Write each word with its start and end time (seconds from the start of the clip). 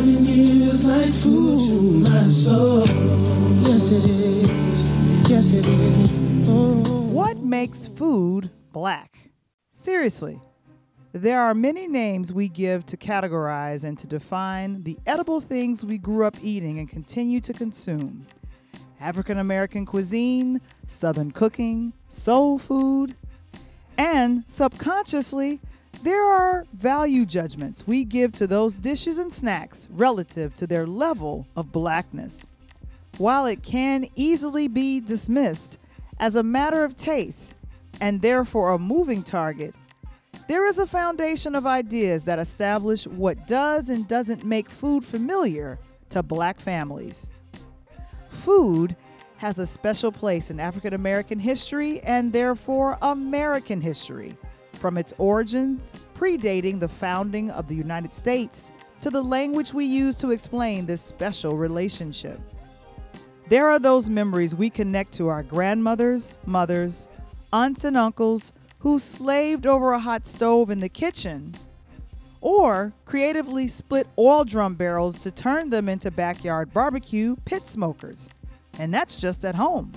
Loving 0.00 0.24
you 0.24 0.70
is 0.70 0.82
like 0.82 1.12
food 1.12 1.60
to 1.68 2.10
my 2.10 2.26
soul. 2.30 2.86
Yes, 3.68 3.86
it 3.88 4.02
is. 4.02 5.28
Yes, 5.28 5.50
it 5.50 5.66
is. 5.66 6.48
Oh. 6.48 7.02
What 7.10 7.40
makes 7.40 7.86
food 7.86 8.48
black? 8.72 9.18
Seriously, 9.68 10.40
there 11.12 11.42
are 11.42 11.52
many 11.52 11.86
names 11.86 12.32
we 12.32 12.48
give 12.48 12.86
to 12.86 12.96
categorize 12.96 13.84
and 13.84 13.98
to 13.98 14.06
define 14.06 14.84
the 14.84 14.98
edible 15.06 15.38
things 15.38 15.84
we 15.84 15.98
grew 15.98 16.24
up 16.24 16.36
eating 16.42 16.78
and 16.78 16.88
continue 16.88 17.40
to 17.42 17.52
consume. 17.52 18.26
African 19.02 19.36
American 19.36 19.84
cuisine, 19.84 20.62
Southern 20.86 21.30
cooking, 21.30 21.92
soul 22.08 22.58
food, 22.58 23.16
and 23.98 24.48
subconsciously, 24.48 25.60
there 26.02 26.24
are 26.24 26.66
value 26.72 27.26
judgments 27.26 27.86
we 27.86 28.04
give 28.04 28.32
to 28.32 28.46
those 28.46 28.76
dishes 28.76 29.18
and 29.18 29.32
snacks 29.32 29.88
relative 29.92 30.54
to 30.54 30.66
their 30.66 30.86
level 30.86 31.46
of 31.56 31.72
blackness. 31.72 32.46
While 33.18 33.46
it 33.46 33.62
can 33.62 34.06
easily 34.16 34.66
be 34.68 35.00
dismissed 35.00 35.78
as 36.18 36.36
a 36.36 36.42
matter 36.42 36.84
of 36.84 36.96
taste 36.96 37.56
and 38.00 38.22
therefore 38.22 38.72
a 38.72 38.78
moving 38.78 39.22
target, 39.22 39.74
there 40.48 40.66
is 40.66 40.78
a 40.78 40.86
foundation 40.86 41.54
of 41.54 41.66
ideas 41.66 42.24
that 42.24 42.38
establish 42.38 43.06
what 43.06 43.46
does 43.46 43.90
and 43.90 44.08
doesn't 44.08 44.44
make 44.44 44.70
food 44.70 45.04
familiar 45.04 45.78
to 46.08 46.22
black 46.22 46.58
families. 46.58 47.30
Food 48.30 48.96
has 49.36 49.58
a 49.58 49.66
special 49.66 50.10
place 50.10 50.50
in 50.50 50.58
African 50.58 50.94
American 50.94 51.38
history 51.38 52.00
and 52.00 52.32
therefore 52.32 52.96
American 53.02 53.80
history, 53.80 54.36
from 54.80 54.96
its 54.96 55.12
origins, 55.18 55.96
predating 56.14 56.80
the 56.80 56.88
founding 56.88 57.50
of 57.50 57.68
the 57.68 57.74
United 57.74 58.12
States, 58.12 58.72
to 59.02 59.10
the 59.10 59.22
language 59.22 59.72
we 59.72 59.84
use 59.84 60.16
to 60.16 60.30
explain 60.30 60.86
this 60.86 61.02
special 61.02 61.56
relationship. 61.56 62.40
There 63.48 63.68
are 63.68 63.78
those 63.78 64.08
memories 64.08 64.54
we 64.54 64.70
connect 64.70 65.12
to 65.14 65.28
our 65.28 65.42
grandmothers, 65.42 66.38
mothers, 66.46 67.08
aunts, 67.52 67.84
and 67.84 67.96
uncles 67.96 68.52
who 68.78 68.98
slaved 68.98 69.66
over 69.66 69.92
a 69.92 69.98
hot 69.98 70.26
stove 70.26 70.70
in 70.70 70.80
the 70.80 70.88
kitchen 70.88 71.54
or 72.40 72.92
creatively 73.04 73.68
split 73.68 74.06
oil 74.18 74.44
drum 74.44 74.74
barrels 74.74 75.18
to 75.18 75.30
turn 75.30 75.70
them 75.70 75.88
into 75.88 76.10
backyard 76.10 76.72
barbecue 76.72 77.36
pit 77.44 77.68
smokers. 77.68 78.30
And 78.78 78.94
that's 78.94 79.16
just 79.16 79.44
at 79.44 79.56
home. 79.56 79.92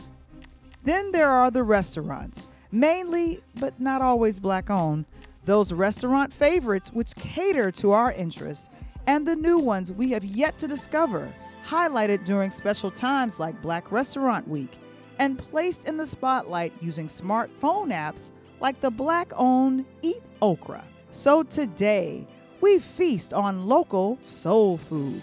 Then 0.83 1.11
there 1.11 1.29
are 1.29 1.49
the 1.49 1.63
restaurants, 1.63 2.47
mainly, 2.73 3.39
but 3.59 3.79
not 3.79 4.01
always 4.01 4.39
black 4.39 4.69
owned, 4.69 5.05
those 5.45 5.71
restaurant 5.71 6.33
favorites 6.33 6.91
which 6.91 7.15
cater 7.15 7.69
to 7.71 7.91
our 7.91 8.11
interests, 8.11 8.69
and 9.05 9.27
the 9.27 9.35
new 9.35 9.59
ones 9.59 9.93
we 9.93 10.09
have 10.09 10.25
yet 10.25 10.57
to 10.57 10.67
discover, 10.67 11.31
highlighted 11.65 12.23
during 12.25 12.49
special 12.49 12.89
times 12.89 13.39
like 13.39 13.61
Black 13.61 13.91
Restaurant 13.91 14.47
Week, 14.47 14.71
and 15.19 15.37
placed 15.37 15.85
in 15.85 15.97
the 15.97 16.07
spotlight 16.07 16.73
using 16.81 17.07
smartphone 17.07 17.93
apps 17.93 18.31
like 18.59 18.79
the 18.79 18.89
black 18.89 19.31
owned 19.35 19.85
Eat 20.01 20.23
Okra. 20.41 20.83
So 21.11 21.43
today, 21.43 22.25
we 22.59 22.79
feast 22.79 23.33
on 23.33 23.67
local 23.67 24.17
soul 24.21 24.77
food, 24.77 25.21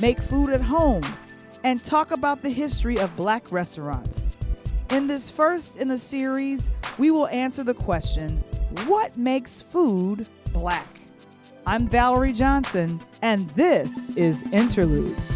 make 0.00 0.20
food 0.20 0.50
at 0.50 0.62
home, 0.62 1.02
and 1.64 1.82
talk 1.82 2.12
about 2.12 2.42
the 2.42 2.50
history 2.50 2.98
of 2.98 3.16
black 3.16 3.50
restaurants. 3.50 4.35
In 4.90 5.08
this 5.08 5.30
first 5.30 5.76
in 5.78 5.88
the 5.88 5.98
series, 5.98 6.70
we 6.96 7.10
will 7.10 7.26
answer 7.26 7.64
the 7.64 7.74
question 7.74 8.36
What 8.86 9.16
makes 9.16 9.60
food 9.60 10.28
black? 10.52 10.86
I'm 11.66 11.88
Valerie 11.88 12.32
Johnson, 12.32 13.00
and 13.20 13.48
this 13.50 14.10
is 14.10 14.44
Interludes. 14.52 15.32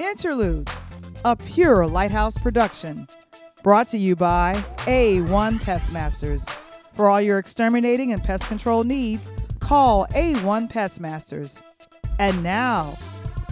Interludes, 0.00 0.86
a 1.24 1.34
pure 1.34 1.88
lighthouse 1.88 2.38
production, 2.38 3.08
brought 3.64 3.88
to 3.88 3.98
you 3.98 4.14
by 4.14 4.54
A1 4.86 5.60
Pest 5.60 5.92
Masters. 5.92 6.46
For 6.94 7.08
all 7.08 7.20
your 7.20 7.38
exterminating 7.38 8.12
and 8.12 8.22
pest 8.22 8.46
control 8.46 8.84
needs, 8.84 9.32
call 9.58 10.06
A1 10.08 10.70
Pest 10.70 11.00
Masters. 11.00 11.62
And 12.18 12.42
now, 12.42 12.96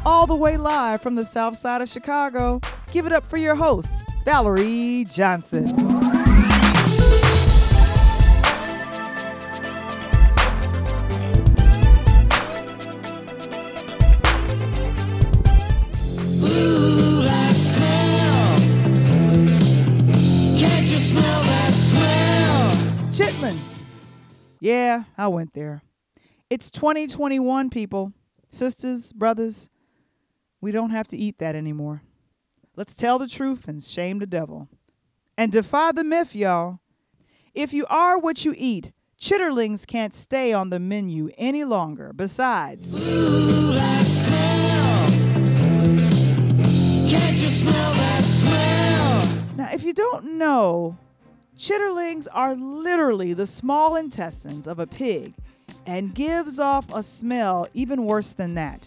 all 0.04 0.26
the 0.26 0.36
way 0.36 0.56
live 0.56 1.02
from 1.02 1.16
the 1.16 1.24
south 1.24 1.56
side 1.56 1.82
of 1.82 1.88
Chicago, 1.88 2.60
give 2.92 3.04
it 3.04 3.12
up 3.12 3.26
for 3.26 3.36
your 3.36 3.56
host, 3.56 4.04
Valerie 4.24 5.06
Johnson. 5.10 5.91
Yeah, 24.62 25.02
I 25.18 25.26
went 25.26 25.54
there. 25.54 25.82
It's 26.48 26.70
2021, 26.70 27.68
people. 27.68 28.12
Sisters, 28.48 29.12
brothers, 29.12 29.70
we 30.60 30.70
don't 30.70 30.90
have 30.90 31.08
to 31.08 31.16
eat 31.16 31.38
that 31.38 31.56
anymore. 31.56 32.02
Let's 32.76 32.94
tell 32.94 33.18
the 33.18 33.26
truth 33.26 33.66
and 33.66 33.82
shame 33.82 34.20
the 34.20 34.26
devil. 34.26 34.68
And 35.36 35.50
defy 35.50 35.90
the 35.90 36.04
myth, 36.04 36.36
y'all. 36.36 36.78
If 37.52 37.72
you 37.72 37.86
are 37.86 38.16
what 38.16 38.44
you 38.44 38.54
eat, 38.56 38.92
chitterlings 39.20 39.84
can't 39.84 40.14
stay 40.14 40.52
on 40.52 40.70
the 40.70 40.78
menu 40.78 41.30
any 41.36 41.64
longer. 41.64 42.12
Besides, 42.12 42.94
Ooh, 42.94 43.72
that 43.72 44.06
smell. 44.06 45.08
Can't 47.10 47.36
you 47.36 47.48
smell 47.48 47.94
that 47.94 48.22
smell? 48.22 49.26
Now, 49.56 49.70
if 49.72 49.82
you 49.82 49.92
don't 49.92 50.38
know, 50.38 50.98
chitterlings 51.56 52.26
are 52.32 52.54
literally 52.54 53.32
the 53.32 53.46
small 53.46 53.96
intestines 53.96 54.66
of 54.66 54.78
a 54.78 54.86
pig 54.86 55.34
and 55.86 56.14
gives 56.14 56.58
off 56.58 56.92
a 56.94 57.02
smell 57.02 57.66
even 57.74 58.04
worse 58.04 58.32
than 58.32 58.54
that. 58.54 58.86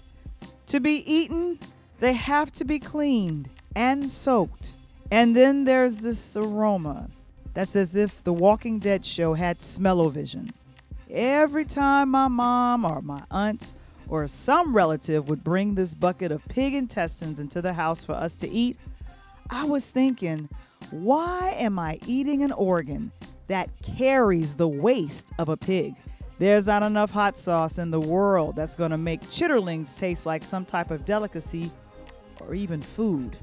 To 0.67 0.79
be 0.79 1.03
eaten, 1.11 1.59
they 1.99 2.13
have 2.13 2.51
to 2.53 2.65
be 2.65 2.79
cleaned 2.79 3.49
and 3.75 4.09
soaked. 4.09 4.73
And 5.11 5.35
then 5.35 5.65
there's 5.65 5.97
this 5.97 6.35
aroma 6.35 7.09
that's 7.53 7.75
as 7.75 7.95
if 7.95 8.23
the 8.23 8.33
Walking 8.33 8.79
Dead 8.79 9.05
show 9.05 9.33
had 9.33 9.61
smell-o-vision. 9.61 10.51
Every 11.09 11.65
time 11.65 12.09
my 12.09 12.27
mom 12.27 12.83
or 12.83 13.01
my 13.01 13.23
aunt 13.31 13.73
or 14.07 14.27
some 14.27 14.75
relative 14.75 15.29
would 15.29 15.43
bring 15.43 15.75
this 15.75 15.95
bucket 15.95 16.31
of 16.31 16.45
pig 16.47 16.73
intestines 16.73 17.39
into 17.39 17.61
the 17.61 17.73
house 17.73 18.03
for 18.03 18.13
us 18.13 18.35
to 18.37 18.49
eat, 18.49 18.77
I 19.49 19.65
was 19.65 19.89
thinking, 19.89 20.49
why 20.91 21.55
am 21.57 21.79
I 21.79 21.99
eating 22.05 22.43
an 22.43 22.51
organ 22.51 23.11
that 23.47 23.69
carries 23.97 24.55
the 24.55 24.67
waste 24.67 25.31
of 25.37 25.49
a 25.49 25.57
pig? 25.57 25.95
There's 26.37 26.67
not 26.67 26.83
enough 26.83 27.11
hot 27.11 27.37
sauce 27.37 27.77
in 27.77 27.91
the 27.91 27.99
world 27.99 28.55
that's 28.55 28.75
going 28.75 28.91
to 28.91 28.97
make 28.97 29.21
chitterlings 29.21 29.97
taste 29.99 30.25
like 30.25 30.43
some 30.43 30.65
type 30.65 30.91
of 30.91 31.05
delicacy 31.05 31.71
or 32.41 32.53
even 32.53 32.81
food. 32.81 33.37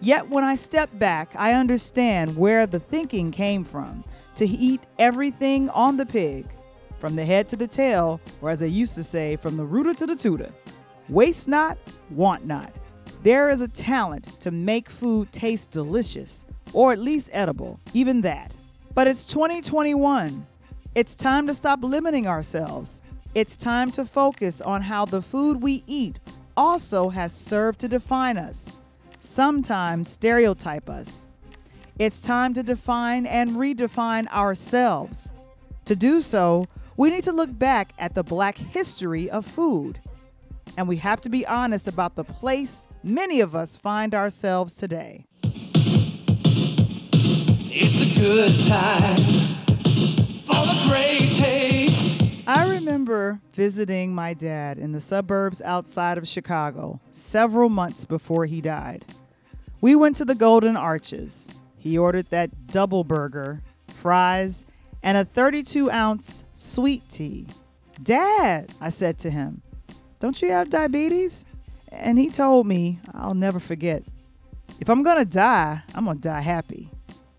Yet 0.00 0.28
when 0.28 0.44
I 0.44 0.54
step 0.54 0.90
back, 0.98 1.32
I 1.36 1.54
understand 1.54 2.36
where 2.36 2.66
the 2.66 2.78
thinking 2.78 3.30
came 3.30 3.64
from 3.64 4.04
to 4.36 4.46
eat 4.46 4.82
everything 4.98 5.70
on 5.70 5.96
the 5.96 6.06
pig, 6.06 6.46
from 6.98 7.16
the 7.16 7.24
head 7.24 7.48
to 7.48 7.56
the 7.56 7.66
tail, 7.66 8.20
or 8.40 8.50
as 8.50 8.62
I 8.62 8.66
used 8.66 8.94
to 8.96 9.02
say, 9.02 9.36
from 9.36 9.56
the 9.56 9.64
rooter 9.64 9.94
to 9.94 10.06
the 10.06 10.16
tutor. 10.16 10.50
Waste 11.08 11.48
not, 11.48 11.78
want 12.10 12.46
not. 12.46 12.72
There 13.22 13.50
is 13.50 13.60
a 13.60 13.68
talent 13.68 14.40
to 14.40 14.50
make 14.50 14.88
food 14.88 15.32
taste 15.32 15.70
delicious, 15.70 16.46
or 16.72 16.92
at 16.92 16.98
least 16.98 17.30
edible, 17.32 17.80
even 17.92 18.20
that. 18.22 18.52
But 18.94 19.06
it's 19.06 19.24
2021. 19.24 20.46
It's 20.94 21.14
time 21.14 21.46
to 21.46 21.54
stop 21.54 21.82
limiting 21.82 22.26
ourselves. 22.26 23.02
It's 23.34 23.56
time 23.56 23.92
to 23.92 24.04
focus 24.04 24.60
on 24.60 24.82
how 24.82 25.04
the 25.04 25.22
food 25.22 25.62
we 25.62 25.84
eat 25.86 26.18
also 26.56 27.08
has 27.10 27.32
served 27.32 27.78
to 27.80 27.88
define 27.88 28.36
us, 28.36 28.72
sometimes 29.20 30.08
stereotype 30.08 30.90
us. 30.90 31.26
It's 31.98 32.22
time 32.22 32.54
to 32.54 32.62
define 32.62 33.26
and 33.26 33.52
redefine 33.52 34.26
ourselves. 34.28 35.32
To 35.84 35.94
do 35.94 36.20
so, 36.20 36.66
we 36.96 37.10
need 37.10 37.24
to 37.24 37.32
look 37.32 37.56
back 37.56 37.92
at 37.98 38.14
the 38.14 38.24
black 38.24 38.58
history 38.58 39.30
of 39.30 39.46
food. 39.46 40.00
And 40.76 40.88
we 40.88 40.96
have 40.96 41.20
to 41.22 41.28
be 41.28 41.46
honest 41.46 41.88
about 41.88 42.16
the 42.16 42.24
place 42.24 42.88
many 43.02 43.40
of 43.40 43.54
us 43.54 43.76
find 43.76 44.14
ourselves 44.14 44.74
today. 44.74 45.26
Good 48.20 48.66
time. 48.66 49.16
I 52.46 52.66
remember 52.68 53.40
visiting 53.54 54.14
my 54.14 54.34
dad 54.34 54.78
in 54.78 54.92
the 54.92 55.00
suburbs 55.00 55.62
outside 55.62 56.18
of 56.18 56.28
Chicago 56.28 57.00
several 57.12 57.70
months 57.70 58.04
before 58.04 58.44
he 58.44 58.60
died. 58.60 59.06
We 59.80 59.94
went 59.94 60.16
to 60.16 60.26
the 60.26 60.34
Golden 60.34 60.76
Arches. 60.76 61.48
He 61.78 61.96
ordered 61.96 62.28
that 62.28 62.66
double 62.66 63.04
burger, 63.04 63.62
fries, 63.88 64.66
and 65.02 65.16
a 65.16 65.24
32 65.24 65.90
ounce 65.90 66.44
sweet 66.52 67.00
tea. 67.08 67.46
Dad, 68.02 68.70
I 68.82 68.90
said 68.90 69.18
to 69.20 69.30
him, 69.30 69.62
don't 70.18 70.42
you 70.42 70.50
have 70.50 70.68
diabetes? 70.68 71.46
And 71.90 72.18
he 72.18 72.28
told 72.28 72.66
me, 72.66 72.98
I'll 73.14 73.32
never 73.32 73.60
forget, 73.60 74.02
if 74.78 74.90
I'm 74.90 75.02
gonna 75.02 75.24
die, 75.24 75.82
I'm 75.94 76.04
gonna 76.04 76.18
die 76.18 76.42
happy. 76.42 76.90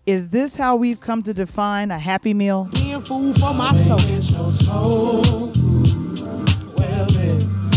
Is 0.04 0.30
this 0.30 0.56
how 0.56 0.74
we've 0.74 1.00
come 1.00 1.22
to 1.22 1.32
define 1.32 1.92
a 1.92 1.98
happy 1.98 2.34
meal? 2.34 2.68
Being 2.72 3.04
food 3.04 3.38
for 3.38 3.54
my 3.54 3.70
soul. 3.86 4.50
Soul 4.50 5.52
food. 5.52 6.76
Well, 6.76 7.06
then, 7.06 7.70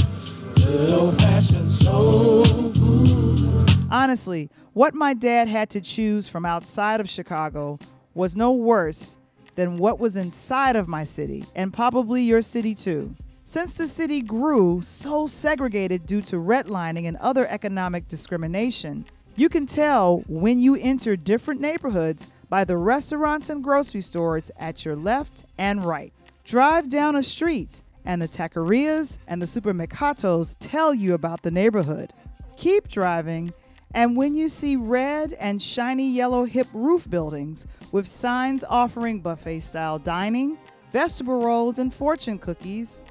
good 0.55 0.89
old 0.89 1.17
fashioned 1.17 1.71
soul 1.71 2.73
food. 2.73 3.69
Honestly, 3.91 4.49
what 4.73 4.95
my 4.95 5.13
dad 5.13 5.47
had 5.47 5.69
to 5.69 5.81
choose 5.81 6.27
from 6.27 6.47
outside 6.47 6.99
of 6.99 7.07
Chicago 7.07 7.77
was 8.15 8.35
no 8.35 8.51
worse 8.51 9.19
than 9.53 9.77
what 9.77 9.99
was 9.99 10.15
inside 10.15 10.75
of 10.75 10.87
my 10.87 11.03
city, 11.03 11.45
and 11.53 11.71
probably 11.71 12.23
your 12.23 12.41
city 12.41 12.73
too. 12.73 13.13
Since 13.43 13.75
the 13.75 13.85
city 13.87 14.23
grew 14.23 14.81
so 14.81 15.27
segregated 15.27 16.07
due 16.07 16.23
to 16.23 16.37
redlining 16.37 17.07
and 17.07 17.17
other 17.17 17.45
economic 17.47 18.07
discrimination, 18.07 19.05
you 19.35 19.49
can 19.49 19.65
tell 19.65 20.23
when 20.27 20.59
you 20.59 20.75
enter 20.75 21.15
different 21.15 21.59
neighborhoods 21.59 22.31
by 22.49 22.63
the 22.63 22.77
restaurants 22.77 23.49
and 23.49 23.63
grocery 23.63 24.01
stores 24.01 24.51
at 24.57 24.85
your 24.85 24.95
left 24.95 25.43
and 25.57 25.83
right. 25.83 26.13
Drive 26.45 26.89
down 26.89 27.15
a 27.15 27.23
street, 27.23 27.81
and 28.05 28.21
the 28.21 28.27
taquerias 28.27 29.17
and 29.27 29.41
the 29.41 29.45
supermercados 29.45 30.55
tell 30.59 30.93
you 30.93 31.13
about 31.13 31.41
the 31.41 31.51
neighborhood. 31.51 32.13
Keep 32.55 32.87
driving, 32.87 33.53
and 33.93 34.15
when 34.15 34.35
you 34.35 34.47
see 34.47 34.75
red 34.75 35.33
and 35.33 35.61
shiny 35.61 36.09
yellow 36.09 36.45
hip 36.45 36.67
roof 36.73 37.09
buildings 37.09 37.65
with 37.91 38.07
signs 38.07 38.63
offering 38.63 39.19
buffet 39.19 39.61
style 39.61 39.99
dining, 39.99 40.57
vegetable 40.91 41.39
rolls, 41.41 41.79
and 41.79 41.93
fortune 41.93 42.37
cookies, 42.37 43.01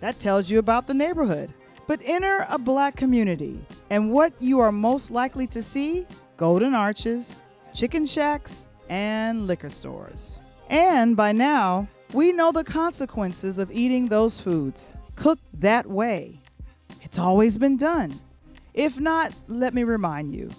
that 0.00 0.18
tells 0.18 0.50
you 0.50 0.58
about 0.58 0.86
the 0.86 0.94
neighborhood. 0.94 1.52
But 1.86 2.00
enter 2.04 2.46
a 2.48 2.58
black 2.58 2.96
community, 2.96 3.64
and 3.90 4.10
what 4.10 4.32
you 4.40 4.60
are 4.60 4.72
most 4.72 5.10
likely 5.10 5.46
to 5.48 5.62
see 5.62 6.06
golden 6.36 6.74
arches, 6.74 7.42
chicken 7.72 8.04
shacks, 8.06 8.68
and 8.88 9.46
liquor 9.46 9.68
stores. 9.68 10.38
And 10.68 11.16
by 11.16 11.32
now, 11.32 11.88
we 12.12 12.32
know 12.32 12.52
the 12.52 12.64
consequences 12.64 13.58
of 13.58 13.70
eating 13.70 14.06
those 14.06 14.40
foods 14.40 14.94
cooked 15.16 15.44
that 15.60 15.86
way. 15.86 16.40
It's 17.02 17.18
always 17.18 17.58
been 17.58 17.76
done. 17.76 18.14
If 18.72 18.98
not, 18.98 19.32
let 19.46 19.74
me 19.74 19.84
remind 19.84 20.34
you 20.34 20.50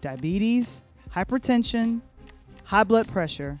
diabetes, 0.00 0.82
hypertension, 1.12 2.00
high 2.64 2.84
blood 2.84 3.08
pressure, 3.08 3.58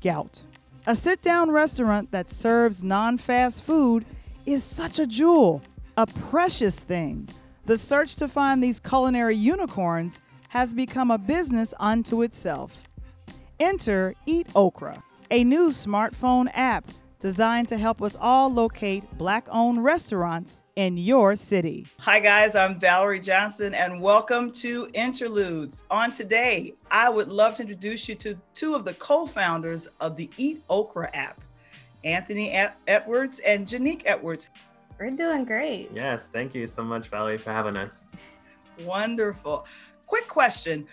gout. 0.00 0.42
A 0.86 0.96
sit 0.96 1.22
down 1.22 1.50
restaurant 1.50 2.10
that 2.10 2.28
serves 2.28 2.82
non 2.82 3.18
fast 3.18 3.62
food 3.62 4.04
is 4.46 4.64
such 4.64 4.98
a 4.98 5.06
jewel, 5.06 5.62
a 5.96 6.06
precious 6.06 6.80
thing. 6.80 7.28
The 7.64 7.78
search 7.78 8.16
to 8.16 8.26
find 8.26 8.60
these 8.60 8.80
culinary 8.80 9.36
unicorns 9.36 10.20
has 10.48 10.74
become 10.74 11.12
a 11.12 11.18
business 11.18 11.72
unto 11.78 12.22
itself. 12.22 12.88
Enter 13.60 14.14
Eat 14.26 14.48
Okra, 14.56 15.00
a 15.30 15.44
new 15.44 15.68
smartphone 15.68 16.50
app 16.54 16.90
designed 17.20 17.68
to 17.68 17.78
help 17.78 18.02
us 18.02 18.16
all 18.20 18.52
locate 18.52 19.04
black 19.16 19.46
owned 19.48 19.84
restaurants 19.84 20.64
in 20.74 20.96
your 20.96 21.36
city. 21.36 21.86
Hi, 22.00 22.18
guys, 22.18 22.56
I'm 22.56 22.80
Valerie 22.80 23.20
Johnson, 23.20 23.74
and 23.74 24.00
welcome 24.00 24.50
to 24.54 24.90
Interludes. 24.92 25.86
On 25.88 26.10
today, 26.10 26.74
I 26.90 27.08
would 27.08 27.28
love 27.28 27.54
to 27.54 27.62
introduce 27.62 28.08
you 28.08 28.16
to 28.16 28.36
two 28.54 28.74
of 28.74 28.84
the 28.84 28.94
co 28.94 29.24
founders 29.24 29.86
of 30.00 30.16
the 30.16 30.28
Eat 30.36 30.64
Okra 30.68 31.14
app. 31.14 31.40
Anthony 32.02 32.50
Edwards 32.88 33.38
and 33.38 33.68
Janique 33.68 34.02
Edwards. 34.04 34.50
We're 35.02 35.10
doing 35.10 35.44
great. 35.44 35.90
Yes, 35.92 36.28
thank 36.28 36.54
you 36.54 36.64
so 36.68 36.84
much, 36.84 37.08
Valerie, 37.08 37.36
for 37.36 37.50
having 37.50 37.76
us. 37.76 38.04
Wonderful. 38.84 39.66
Quick 40.06 40.28
question 40.28 40.86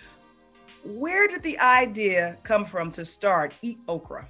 Where 0.83 1.27
did 1.27 1.43
the 1.43 1.59
idea 1.59 2.35
come 2.41 2.65
from 2.65 2.91
to 2.93 3.05
start 3.05 3.53
Eat 3.61 3.77
Okra? 3.87 4.27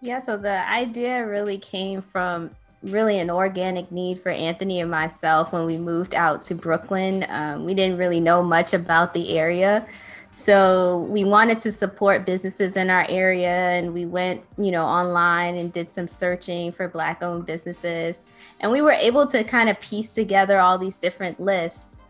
Yeah, 0.00 0.18
so 0.18 0.36
the 0.36 0.68
idea 0.68 1.24
really 1.24 1.56
came 1.56 2.02
from 2.02 2.50
really 2.82 3.20
an 3.20 3.30
organic 3.30 3.92
need 3.92 4.18
for 4.18 4.30
Anthony 4.30 4.80
and 4.80 4.90
myself 4.90 5.52
when 5.52 5.66
we 5.66 5.78
moved 5.78 6.16
out 6.16 6.42
to 6.42 6.56
Brooklyn. 6.56 7.24
Um, 7.28 7.64
we 7.64 7.74
didn't 7.74 7.98
really 7.98 8.18
know 8.18 8.42
much 8.42 8.74
about 8.74 9.14
the 9.14 9.38
area. 9.38 9.86
So 10.32 11.06
we 11.08 11.22
wanted 11.22 11.60
to 11.60 11.70
support 11.70 12.26
businesses 12.26 12.76
in 12.76 12.90
our 12.90 13.06
area 13.08 13.52
and 13.52 13.94
we 13.94 14.04
went, 14.04 14.42
you 14.58 14.72
know, 14.72 14.84
online 14.84 15.54
and 15.54 15.72
did 15.72 15.88
some 15.88 16.08
searching 16.08 16.72
for 16.72 16.88
black 16.88 17.22
owned 17.22 17.46
businesses. 17.46 18.18
And 18.60 18.70
we 18.70 18.80
were 18.80 18.92
able 18.92 19.26
to 19.28 19.44
kind 19.44 19.68
of 19.68 19.80
piece 19.80 20.08
together 20.08 20.60
all 20.60 20.78
these 20.78 20.98
different 20.98 21.40
lists. 21.40 22.02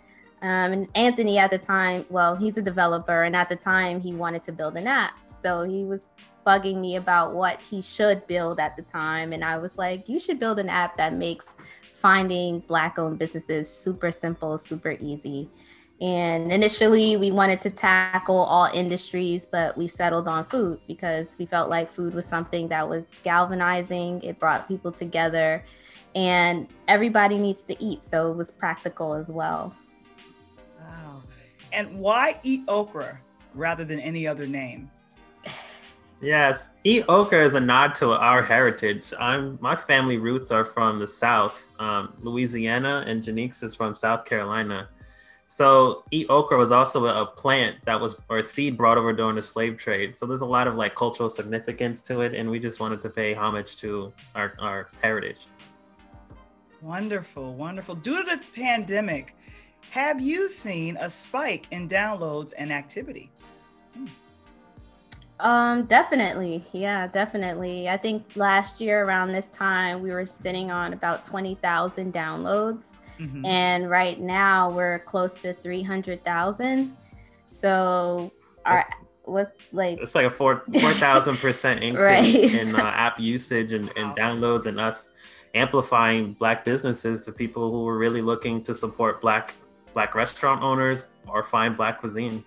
Um, 0.43 0.73
and 0.73 0.89
Anthony 0.95 1.39
at 1.39 1.51
the 1.51 1.59
time, 1.59 2.05
well, 2.09 2.35
he's 2.35 2.59
a 2.59 2.63
developer 2.63 3.23
and 3.23 3.37
at 3.37 3.49
the 3.49 3.57
time 3.57 4.01
he 4.01 4.13
wanted 4.13 4.43
to 4.45 4.53
build 4.53 4.77
an 4.77 4.87
app. 4.87 5.13
So 5.29 5.63
he 5.63 5.85
was 5.85 6.09
bugging 6.45 6.81
me 6.81 6.97
about 6.97 7.33
what 7.33 7.63
he 7.63 7.81
should 7.81 8.27
build 8.27 8.59
at 8.59 8.75
the 8.77 8.83
time 8.83 9.33
and 9.33 9.45
I 9.45 9.59
was 9.59 9.79
like, 9.79 10.09
you 10.09 10.19
should 10.19 10.41
build 10.41 10.59
an 10.59 10.69
app 10.69 10.97
that 10.97 11.15
makes 11.15 11.55
finding 11.95 12.59
black 12.59 12.99
owned 12.99 13.21
businesses 13.21 13.73
super 13.73 14.11
simple, 14.11 14.59
super 14.59 14.97
easy. 15.01 15.49
And 16.03 16.51
initially, 16.51 17.17
we 17.17 17.31
wanted 17.31 17.61
to 17.61 17.71
tackle 17.71 18.39
all 18.39 18.69
industries, 18.75 19.47
but 19.47 19.79
we 19.79 19.87
settled 19.87 20.27
on 20.27 20.45
food 20.45 20.81
because 20.89 21.37
we 21.39 21.47
felt 21.47 21.71
like 21.71 21.89
food 21.89 22.13
was 22.13 22.27
something 22.27 22.67
that 22.69 22.89
was 22.89 23.07
galvanizing. 23.23 24.21
It 24.25 24.41
brought 24.41 24.67
people 24.67 24.91
together, 24.91 25.65
and 26.15 26.69
everybody 26.89 27.39
needs 27.39 27.65
to 27.65 27.83
eat. 27.83 28.03
So 28.03 28.31
it 28.31 28.37
was 28.37 28.51
practical 28.51 29.15
as 29.15 29.29
well. 29.29 29.75
Wow. 30.81 31.23
And 31.73 31.99
why 31.99 32.39
eat 32.43 32.63
okra 32.69 33.19
rather 33.55 33.85
than 33.85 34.01
any 34.01 34.27
other 34.27 34.47
name? 34.47 34.91
Yes, 36.23 36.71
eat 36.85 37.05
okra 37.09 37.45
is 37.45 37.57
a 37.57 37.61
nod 37.61 37.97
to 37.97 38.13
our 38.13 38.45
heritage. 38.45 39.13
I'm 39.19 39.59
my 39.61 39.75
family 39.75 40.19
roots 40.19 40.53
are 40.53 40.65
from 40.65 41.01
the 41.01 41.09
South, 41.09 41.69
um, 41.81 42.15
Louisiana, 42.21 43.03
and 43.09 43.25
Janique's 43.25 43.61
is 43.65 43.75
from 43.75 43.97
South 43.97 44.25
Carolina. 44.25 44.89
So 45.49 46.05
eat 46.13 46.29
okra 46.31 46.57
was 46.57 46.71
also 46.71 47.05
a 47.07 47.27
plant 47.27 47.77
that 47.87 48.01
was 48.01 48.15
or 48.29 48.39
a 48.39 48.45
seed 48.45 48.77
brought 48.77 48.99
over 48.99 49.13
during 49.13 49.35
the 49.35 49.43
slave 49.43 49.77
trade. 49.77 50.17
So 50.17 50.25
there's 50.25 50.43
a 50.43 50.47
lot 50.47 50.69
of 50.69 50.77
like 50.77 50.95
cultural 50.95 51.29
significance 51.29 52.05
to 52.05 52.21
it, 52.21 52.35
and 52.35 52.49
we 52.49 52.61
just 52.61 52.79
wanted 52.79 53.03
to 53.03 53.11
pay 53.11 53.35
homage 53.35 53.77
to 53.79 54.13
our, 54.37 54.55
our 54.61 54.89
heritage. 55.03 55.49
Wonderful, 56.83 57.55
wonderful. 57.55 57.95
Due 57.95 58.25
to 58.25 58.37
the 58.37 58.43
pandemic, 58.55 59.37
have 59.91 60.21
you 60.21 60.49
seen 60.49 60.97
a 60.97 61.09
spike 61.09 61.67
in 61.71 61.89
downloads 61.89 62.53
and 62.59 62.73
activity? 62.73 63.31
Hmm. 63.95 64.07
Um, 65.39 65.85
definitely. 65.85 66.65
Yeah, 66.73 67.07
definitely. 67.07 67.89
I 67.89 67.97
think 67.97 68.37
last 68.37 68.81
year 68.81 69.05
around 69.05 69.33
this 69.33 69.49
time 69.49 70.03
we 70.03 70.11
were 70.11 70.27
sitting 70.27 70.71
on 70.71 70.93
about 70.93 71.25
20,000 71.25 72.13
downloads. 72.13 72.95
Mm-hmm. 73.19 73.45
And 73.45 73.91
right 73.91 74.21
now 74.21 74.71
we're 74.71 75.01
close 75.01 75.41
to 75.43 75.53
300,000. 75.53 76.97
So 77.49 78.33
our 78.65 78.87
what 79.25 79.57
like 79.73 80.01
it's 80.01 80.15
like 80.15 80.27
a 80.27 80.31
four 80.31 80.65
four 80.81 80.93
thousand 80.95 81.37
percent 81.37 81.83
increase 81.83 82.35
right. 82.35 82.55
in 82.55 82.75
uh, 82.75 82.83
app 82.83 83.21
usage 83.21 83.73
and, 83.73 83.93
and 83.97 84.17
downloads 84.17 84.67
and 84.67 84.81
us 84.81 85.11
amplifying 85.55 86.33
black 86.33 86.65
businesses 86.65 87.21
to 87.21 87.33
people 87.33 87.71
who 87.71 87.85
were 87.85 87.99
really 87.99 88.23
looking 88.23 88.63
to 88.65 88.75
support 88.75 89.21
black 89.21 89.55
black 89.93 90.15
restaurant 90.15 90.63
owners 90.63 91.09
or 91.27 91.43
find 91.43 91.77
black 91.77 91.99
cuisine. 91.99 92.45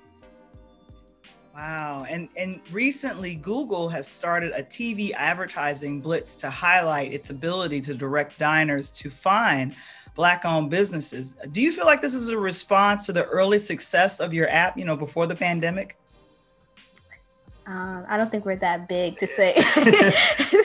Wow. 1.53 2.05
And 2.09 2.27
and 2.35 2.59
recently 2.71 3.35
Google 3.35 3.87
has 3.89 4.07
started 4.07 4.51
a 4.53 4.63
TV 4.63 5.13
advertising 5.13 6.01
blitz 6.01 6.35
to 6.37 6.49
highlight 6.49 7.13
its 7.13 7.29
ability 7.29 7.81
to 7.81 7.93
direct 7.93 8.37
diners 8.37 8.89
to 8.91 9.09
find 9.09 9.75
black 10.15 10.43
owned 10.43 10.69
businesses. 10.69 11.35
Do 11.51 11.61
you 11.61 11.71
feel 11.71 11.85
like 11.85 12.01
this 12.01 12.13
is 12.13 12.29
a 12.29 12.37
response 12.37 13.05
to 13.05 13.13
the 13.13 13.25
early 13.25 13.59
success 13.59 14.19
of 14.19 14.33
your 14.33 14.49
app, 14.49 14.77
you 14.77 14.85
know, 14.85 14.95
before 14.95 15.27
the 15.27 15.35
pandemic? 15.35 15.97
Um, 17.67 18.05
I 18.07 18.17
don't 18.17 18.29
think 18.29 18.45
we're 18.45 18.57
that 18.57 18.87
big 18.87 19.17
to 19.19 19.27
say. 19.27 19.55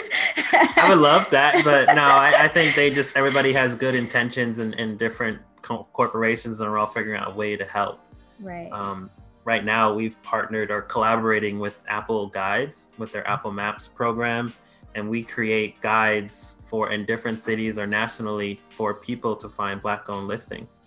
I 0.85 0.89
would 0.89 0.99
love 0.99 1.29
that, 1.31 1.63
but 1.65 1.95
no, 1.95 2.03
I, 2.03 2.45
I, 2.45 2.49
think 2.49 2.75
they 2.75 2.91
just 2.91 3.17
everybody 3.17 3.53
has 3.53 3.77
good 3.77 3.95
intentions 3.95 4.59
and, 4.59 4.75
and 4.79 4.99
different 4.99 5.41
co- 5.63 5.87
corporations, 5.93 6.61
and 6.61 6.71
we're 6.71 6.79
all 6.79 6.87
figuring 6.87 7.21
out 7.21 7.33
a 7.33 7.35
way 7.35 7.57
to 7.57 7.65
help. 7.65 8.01
Right. 8.41 8.71
Um, 8.73 9.11
right 9.45 9.65
now, 9.65 9.93
we've 9.93 10.21
partnered 10.23 10.71
or 10.71 10.83
collaborating 10.83 11.59
with 11.59 11.85
Apple 11.89 12.29
Guides 12.29 12.91
with 12.99 13.13
their 13.13 13.27
Apple 13.29 13.53
Maps 13.53 13.89
program, 13.89 14.53
and 14.95 15.09
we 15.09 15.23
create 15.23 15.81
guides 15.81 16.57
for 16.69 16.91
in 16.93 17.05
different 17.05 17.39
cities 17.41 17.79
or 17.79 17.87
nationally 17.87 18.61
for 18.71 18.95
people 18.95 19.37
to 19.37 19.49
find 19.49 19.83
black 19.83 20.09
owned 20.09 20.29
listings. 20.29 20.83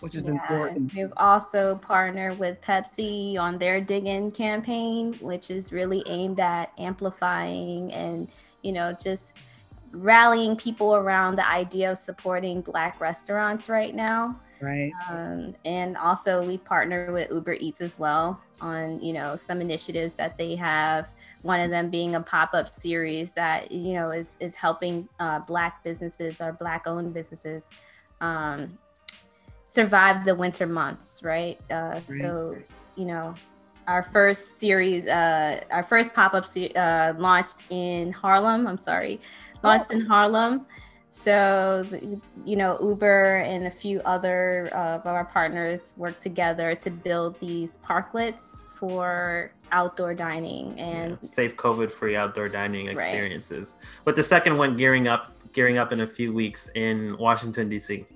which 0.00 0.16
is 0.16 0.26
Yeah. 0.26 0.32
important. 0.34 0.92
We've 0.96 1.12
also 1.16 1.76
partnered 1.76 2.36
with 2.36 2.60
Pepsi 2.60 3.38
on 3.38 3.56
their 3.56 3.80
Dig 3.80 4.04
In 4.08 4.32
campaign, 4.32 5.12
which 5.20 5.48
is 5.48 5.70
really 5.72 6.02
aimed 6.08 6.40
at 6.40 6.72
amplifying 6.76 7.92
and, 7.92 8.26
you 8.62 8.72
know, 8.72 8.92
just 8.92 9.34
rallying 9.92 10.56
people 10.56 10.94
around 10.94 11.36
the 11.36 11.48
idea 11.48 11.92
of 11.92 11.98
supporting 11.98 12.60
Black 12.60 13.00
restaurants 13.00 13.68
right 13.68 13.94
now. 13.94 14.40
Right. 14.60 14.92
Um, 15.10 15.54
and 15.64 15.96
also, 15.96 16.42
we 16.46 16.56
partner 16.56 17.10
with 17.12 17.30
Uber 17.30 17.54
Eats 17.54 17.80
as 17.80 17.98
well 17.98 18.40
on, 18.60 19.00
you 19.02 19.12
know, 19.12 19.34
some 19.34 19.60
initiatives 19.60 20.14
that 20.14 20.38
they 20.38 20.54
have. 20.54 21.10
One 21.42 21.60
of 21.60 21.70
them 21.70 21.90
being 21.90 22.14
a 22.14 22.20
pop-up 22.20 22.72
series 22.72 23.32
that 23.32 23.72
you 23.72 23.94
know 23.94 24.12
is 24.12 24.36
is 24.38 24.54
helping 24.54 25.08
uh, 25.18 25.40
Black 25.40 25.82
businesses 25.82 26.40
or 26.40 26.52
Black-owned 26.52 27.12
businesses 27.12 27.68
um, 28.20 28.78
survive 29.66 30.24
the 30.24 30.34
winter 30.34 30.66
months, 30.66 31.22
right? 31.24 31.60
Uh, 31.68 31.98
So, 32.06 32.56
you 32.94 33.06
know, 33.06 33.34
our 33.86 34.02
first 34.02 34.58
series, 34.58 35.06
uh, 35.06 35.60
our 35.70 35.82
first 35.82 36.12
pop-up 36.12 36.44
se- 36.44 36.72
uh, 36.74 37.14
launched 37.18 37.58
in 37.70 38.12
Harlem. 38.12 38.66
I'm 38.66 38.78
sorry, 38.78 39.20
launched 39.62 39.90
in 39.92 40.00
Harlem. 40.06 40.66
So, 41.14 41.84
you 42.46 42.56
know, 42.56 42.78
Uber 42.80 43.36
and 43.44 43.66
a 43.66 43.70
few 43.70 44.00
other 44.06 44.70
uh, 44.72 44.96
of 44.96 45.06
our 45.06 45.26
partners 45.26 45.92
work 45.98 46.18
together 46.18 46.74
to 46.76 46.90
build 46.90 47.38
these 47.38 47.76
parklets 47.84 48.64
for 48.74 49.52
outdoor 49.72 50.14
dining 50.14 50.78
and 50.80 51.18
Yeah, 51.20 51.28
safe 51.28 51.56
COVID-free 51.56 52.16
outdoor 52.16 52.48
dining 52.48 52.86
Right. 52.86 52.94
experiences. 52.96 53.76
But 54.04 54.16
the 54.16 54.22
second 54.24 54.56
one 54.56 54.74
gearing 54.74 55.06
up, 55.06 55.32
gearing 55.52 55.76
up 55.76 55.92
in 55.92 56.00
a 56.00 56.06
few 56.06 56.32
weeks 56.32 56.70
in 56.74 57.16
Washington 57.18 57.68
D.C. 57.68 58.06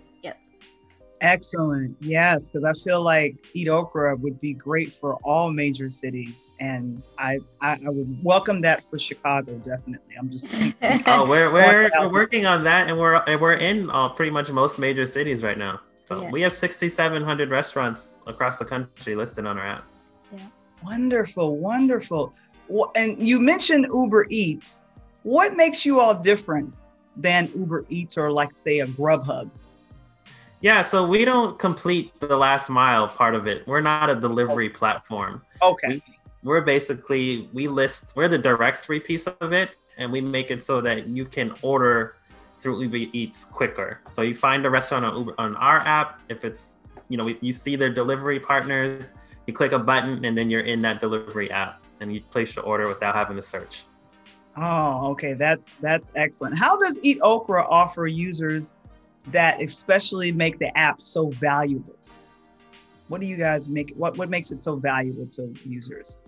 Excellent. 1.21 1.97
Yes, 2.01 2.49
because 2.49 2.65
I 2.65 2.73
feel 2.85 3.03
like 3.03 3.37
Eat 3.55 3.69
Okra 3.69 4.17
would 4.17 4.41
be 4.41 4.53
great 4.53 4.93
for 4.93 5.15
all 5.25 5.51
major 5.51 5.91
cities, 5.91 6.53
and 6.61 7.03
I 7.19 7.39
I, 7.61 7.73
I 7.85 7.89
would 7.89 8.19
welcome 8.23 8.61
that 8.63 8.85
for 8.91 8.99
Chicago 8.99 9.55
definitely. 9.59 10.15
I'm 10.19 10.31
just 10.31 10.49
Oh, 11.07 11.27
we're 11.27 11.51
we're, 11.53 11.91
we're 11.99 12.13
working 12.13 12.45
on 12.47 12.65
that, 12.65 12.89
and 12.89 12.99
we're 12.99 13.15
and 13.27 13.41
we're 13.41 13.55
in 13.55 13.89
uh, 13.91 14.11
pretty 14.11 14.31
much 14.31 14.51
most 14.53 14.79
major 14.79 15.07
cities 15.07 15.43
right 15.43 15.59
now. 15.59 15.81
So 16.05 16.23
Yeah. 16.23 16.31
we 16.31 16.41
have 16.43 16.53
6,700 16.53 17.51
restaurants 17.51 18.21
across 18.29 18.59
the 18.59 18.65
country 18.65 19.17
listed 19.17 19.45
on 19.47 19.59
our 19.59 19.67
app. 19.67 19.85
Yeah. 20.33 20.39
wonderful, 20.85 21.57
wonderful. 21.57 22.33
Wh- 22.73 22.91
And 22.95 23.21
you 23.27 23.41
mentioned 23.41 23.87
Uber 23.93 24.27
Eats. 24.31 24.83
What 25.25 25.57
makes 25.57 25.85
you 25.85 25.99
all 25.99 26.15
different 26.15 26.73
than 27.17 27.51
Uber 27.57 27.87
Eats 27.89 28.17
or 28.17 28.31
like 28.31 28.57
say 28.57 28.79
a 28.81 28.87
Grubhub? 28.87 29.51
Yeah, 30.61 30.83
so 30.83 31.07
we 31.07 31.25
don't 31.25 31.59
complete 31.59 32.19
the 32.21 32.37
last 32.37 32.71
mile 32.71 33.09
part 33.09 33.35
of 33.35 33.47
it. 33.47 33.67
We're 33.67 33.83
not 33.83 34.09
a 34.09 34.15
delivery 34.15 34.71
platform. 34.71 35.43
Okay. 35.61 36.03
We're 36.43 36.63
basically 36.63 37.51
we 37.53 37.69
list 37.69 38.15
we're 38.17 38.29
the 38.29 38.39
directory 38.39 39.01
piece 39.01 39.27
of 39.27 39.53
it, 39.53 39.71
and 39.99 40.11
we 40.11 40.21
make 40.21 40.51
it 40.51 40.63
so 40.63 40.81
that 40.81 41.09
you 41.09 41.25
can 41.25 41.53
order 41.63 42.17
through 42.61 42.83
Uber 42.83 43.11
Eats 43.13 43.45
quicker. 43.45 44.01
So 44.09 44.23
you 44.23 44.35
find 44.35 44.65
a 44.65 44.71
restaurant 44.71 45.05
on 45.05 45.17
Uber 45.19 45.35
on 45.39 45.57
our 45.57 45.79
app. 45.81 46.21
If 46.29 46.45
it's 46.45 46.79
you 47.09 47.17
know 47.17 47.35
you 47.41 47.53
see 47.53 47.77
their 47.77 47.93
delivery 47.93 48.41
partners, 48.41 49.13
you 49.47 49.53
click 49.53 49.73
a 49.73 49.79
button, 49.79 50.25
and 50.25 50.39
then 50.39 50.49
you're 50.49 50.63
in 50.63 50.81
that 50.83 51.01
delivery 51.01 51.51
app, 51.51 51.83
and 52.01 52.15
you 52.15 52.21
place 52.21 52.57
your 52.57 52.65
order 52.65 52.89
without 52.89 53.15
having 53.15 53.37
to 53.37 53.43
search. 53.43 53.85
Oh, 54.57 55.09
okay. 55.09 55.35
That's 55.35 55.73
that's 55.83 56.13
excellent. 56.17 56.57
How 56.57 56.77
does 56.77 56.99
Eat 57.03 57.19
Okra 57.23 57.67
offer 57.69 58.07
users 58.07 58.73
that 59.29 59.61
especially 59.61 60.33
make 60.33 60.59
the 60.59 60.77
app 60.77 61.01
so 61.01 61.31
valuable? 61.31 61.97
What 63.09 63.21
do 63.21 63.27
you 63.27 63.37
guys 63.37 63.69
make 63.69 63.93
what 63.97 64.17
what 64.19 64.29
makes 64.29 64.51
it 64.51 64.63
so 64.65 64.77
valuable 64.77 65.27
to 65.27 65.53
users? 65.65 66.19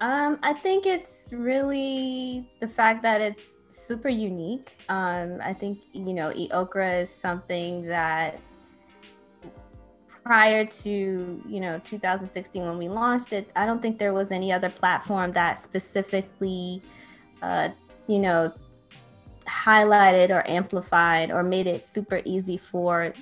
Um, 0.00 0.38
I 0.42 0.52
think 0.52 0.86
it's 0.86 1.32
really 1.32 2.50
the 2.60 2.68
fact 2.68 3.02
that 3.02 3.20
it's 3.20 3.54
super 3.70 4.08
unique. 4.08 4.76
Um, 4.88 5.38
I 5.42 5.52
think 5.52 5.80
you 5.92 6.14
know, 6.14 6.32
Eat 6.34 6.52
Okra 6.52 7.00
is 7.00 7.10
something 7.10 7.86
that 7.86 8.38
prior 10.24 10.64
to 10.64 11.42
you 11.46 11.60
know 11.60 11.78
2016 11.78 12.64
when 12.64 12.78
we 12.78 12.88
launched 12.88 13.32
it, 13.32 13.50
I 13.56 13.66
don't 13.66 13.80
think 13.80 13.98
there 13.98 14.12
was 14.12 14.30
any 14.30 14.52
other 14.52 14.68
platform 14.68 15.32
that 15.32 15.58
specifically, 15.58 16.82
uh, 17.42 17.70
you 18.06 18.18
know, 18.18 18.52
highlighted 19.46 20.30
or 20.30 20.48
amplified 20.48 21.30
or 21.30 21.42
made 21.42 21.66
it 21.66 21.86
super 21.86 22.20
easy 22.24 22.56
for 22.56 23.12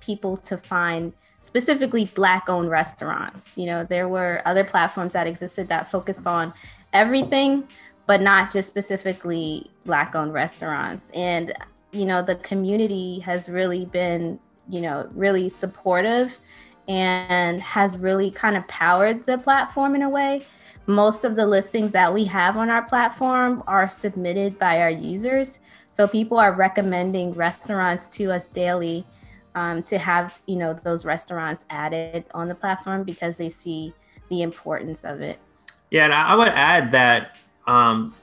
people 0.00 0.36
to 0.36 0.56
find 0.56 1.12
specifically 1.42 2.06
black 2.14 2.48
owned 2.48 2.70
restaurants. 2.70 3.56
You 3.58 3.66
know 3.66 3.84
there 3.84 4.08
were 4.08 4.42
other 4.44 4.64
platforms 4.64 5.12
that 5.12 5.26
existed 5.26 5.68
that 5.68 5.90
focused 5.90 6.26
on 6.26 6.52
everything 6.92 7.66
but 8.06 8.20
not 8.20 8.52
just 8.52 8.68
specifically 8.68 9.70
black 9.86 10.14
owned 10.14 10.32
restaurants. 10.32 11.10
And 11.14 11.52
you 11.92 12.06
know 12.06 12.22
the 12.22 12.36
community 12.36 13.20
has 13.20 13.48
really 13.48 13.84
been 13.84 14.38
you 14.68 14.80
know 14.80 15.08
really 15.14 15.48
supportive 15.48 16.38
and 16.88 17.60
has 17.60 17.96
really 17.96 18.30
kind 18.30 18.56
of 18.56 18.66
powered 18.66 19.24
the 19.26 19.38
platform 19.38 19.94
in 19.94 20.02
a 20.02 20.08
way 20.08 20.44
most 20.86 21.24
of 21.24 21.36
the 21.36 21.46
listings 21.46 21.92
that 21.92 22.12
we 22.12 22.24
have 22.24 22.56
on 22.56 22.68
our 22.68 22.82
platform 22.82 23.62
are 23.66 23.88
submitted 23.88 24.58
by 24.58 24.80
our 24.80 24.90
users 24.90 25.58
so 25.90 26.08
people 26.08 26.38
are 26.38 26.52
recommending 26.52 27.32
restaurants 27.34 28.08
to 28.08 28.32
us 28.32 28.48
daily 28.48 29.04
um, 29.54 29.82
to 29.82 29.98
have 29.98 30.40
you 30.46 30.56
know 30.56 30.72
those 30.72 31.04
restaurants 31.04 31.64
added 31.70 32.24
on 32.34 32.48
the 32.48 32.54
platform 32.54 33.04
because 33.04 33.36
they 33.36 33.48
see 33.48 33.92
the 34.28 34.42
importance 34.42 35.04
of 35.04 35.20
it. 35.20 35.38
Yeah, 35.90 36.04
and 36.04 36.14
I 36.14 36.34
would 36.34 36.48
add 36.48 36.92
that 36.92 37.36
um, 37.66 38.14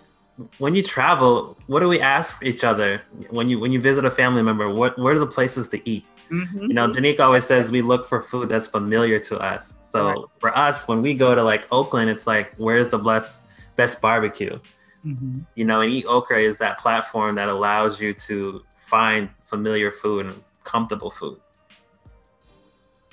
when 0.58 0.76
you 0.76 0.84
travel, 0.84 1.58
what 1.68 1.82
do 1.82 1.90
we 1.90 2.00
ask 2.00 2.44
each 2.46 2.64
other 2.64 3.02
when 3.30 3.50
you 3.50 3.60
when 3.60 3.72
you 3.72 3.82
visit 3.82 4.06
a 4.06 4.12
family 4.12 4.42
member? 4.42 4.70
What 4.70 4.98
what 4.98 5.14
are 5.16 5.20
the 5.20 5.28
places 5.28 5.68
to 5.70 5.90
eat? 5.90 6.06
Mhm. 6.30 6.68
You 6.68 6.74
know, 6.74 6.88
Janique 6.88 7.20
always 7.20 7.46
says 7.46 7.72
we 7.72 7.82
look 7.82 8.06
for 8.08 8.22
food 8.22 8.50
that's 8.50 8.68
familiar 8.68 9.20
to 9.20 9.38
us. 9.40 9.76
So 9.82 10.08
Right. 10.08 10.18
for 10.40 10.58
us, 10.58 10.88
when 10.88 11.02
we 11.02 11.14
go 11.14 11.36
to 11.36 11.44
like 11.44 11.68
Oakland, 11.72 12.10
it's 12.10 12.26
like 12.28 12.54
where's 12.58 12.90
the 12.90 13.00
best 13.00 13.44
best 13.76 14.02
barbecue? 14.02 14.60
Mhm. 15.06 15.46
You 15.56 15.66
know, 15.66 15.82
and 15.82 15.92
Eat 15.92 16.06
Okra 16.06 16.40
is 16.40 16.58
that 16.60 16.78
platform 16.80 17.36
that 17.36 17.50
allows 17.50 18.00
you 18.00 18.14
to 18.14 18.62
find 18.78 19.30
familiar 19.46 19.92
food 19.92 20.28
and 20.28 20.44
comfortable 20.64 21.10
food. 21.10 21.40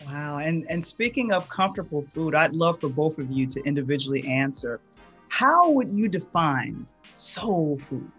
Wow. 0.07 0.39
And 0.39 0.67
and 0.71 0.87
speaking 0.87 1.33
of 1.33 1.49
comfortable 1.49 2.07
food, 2.15 2.35
I'd 2.35 2.53
love 2.53 2.81
for 2.81 2.89
both 2.89 3.19
of 3.19 3.31
you 3.31 3.47
to 3.47 3.61
individually 3.65 4.27
answer. 4.29 4.81
How 5.29 5.71
would 5.71 5.93
you 5.93 6.09
define 6.09 6.87
soul 7.15 7.81
food? 7.89 8.11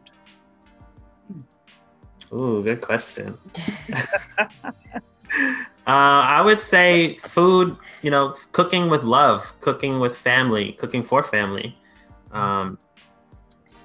Ooh, 2.33 2.61
good 2.63 2.81
question. 2.81 3.37
uh, 4.41 4.51
I 5.85 6.41
would 6.43 6.59
say 6.59 7.15
food, 7.17 7.77
you 8.01 8.11
know, 8.11 8.35
cooking 8.51 8.89
with 8.89 9.03
love, 9.03 9.53
cooking 9.61 9.99
with 9.99 10.15
family, 10.15 10.73
cooking 10.73 11.03
for 11.03 11.23
family. 11.23 11.77
Um, 12.31 12.77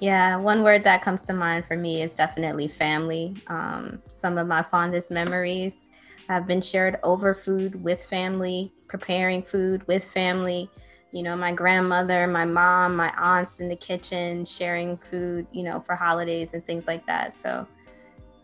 Yeah, 0.00 0.36
one 0.36 0.64
word 0.64 0.82
that 0.84 1.02
comes 1.02 1.22
to 1.22 1.32
mind 1.32 1.66
for 1.66 1.76
me 1.76 2.02
is 2.02 2.12
definitely 2.12 2.66
family. 2.66 3.36
Um, 3.46 4.02
some 4.10 4.36
of 4.36 4.48
my 4.48 4.62
fondest 4.62 5.12
memories 5.12 5.88
have 6.28 6.46
been 6.46 6.60
shared 6.60 6.98
over 7.04 7.34
food 7.34 7.80
with 7.84 8.04
family, 8.04 8.72
preparing 8.88 9.42
food 9.44 9.86
with 9.86 10.02
family. 10.02 10.68
You 11.12 11.22
know, 11.22 11.36
my 11.36 11.52
grandmother, 11.52 12.26
my 12.26 12.44
mom, 12.44 12.96
my 12.96 13.12
aunts 13.16 13.60
in 13.60 13.68
the 13.68 13.76
kitchen 13.76 14.44
sharing 14.44 14.96
food, 14.96 15.46
you 15.52 15.62
know, 15.62 15.80
for 15.80 15.94
holidays 15.94 16.54
and 16.54 16.64
things 16.64 16.86
like 16.86 17.06
that. 17.06 17.36
So 17.36 17.66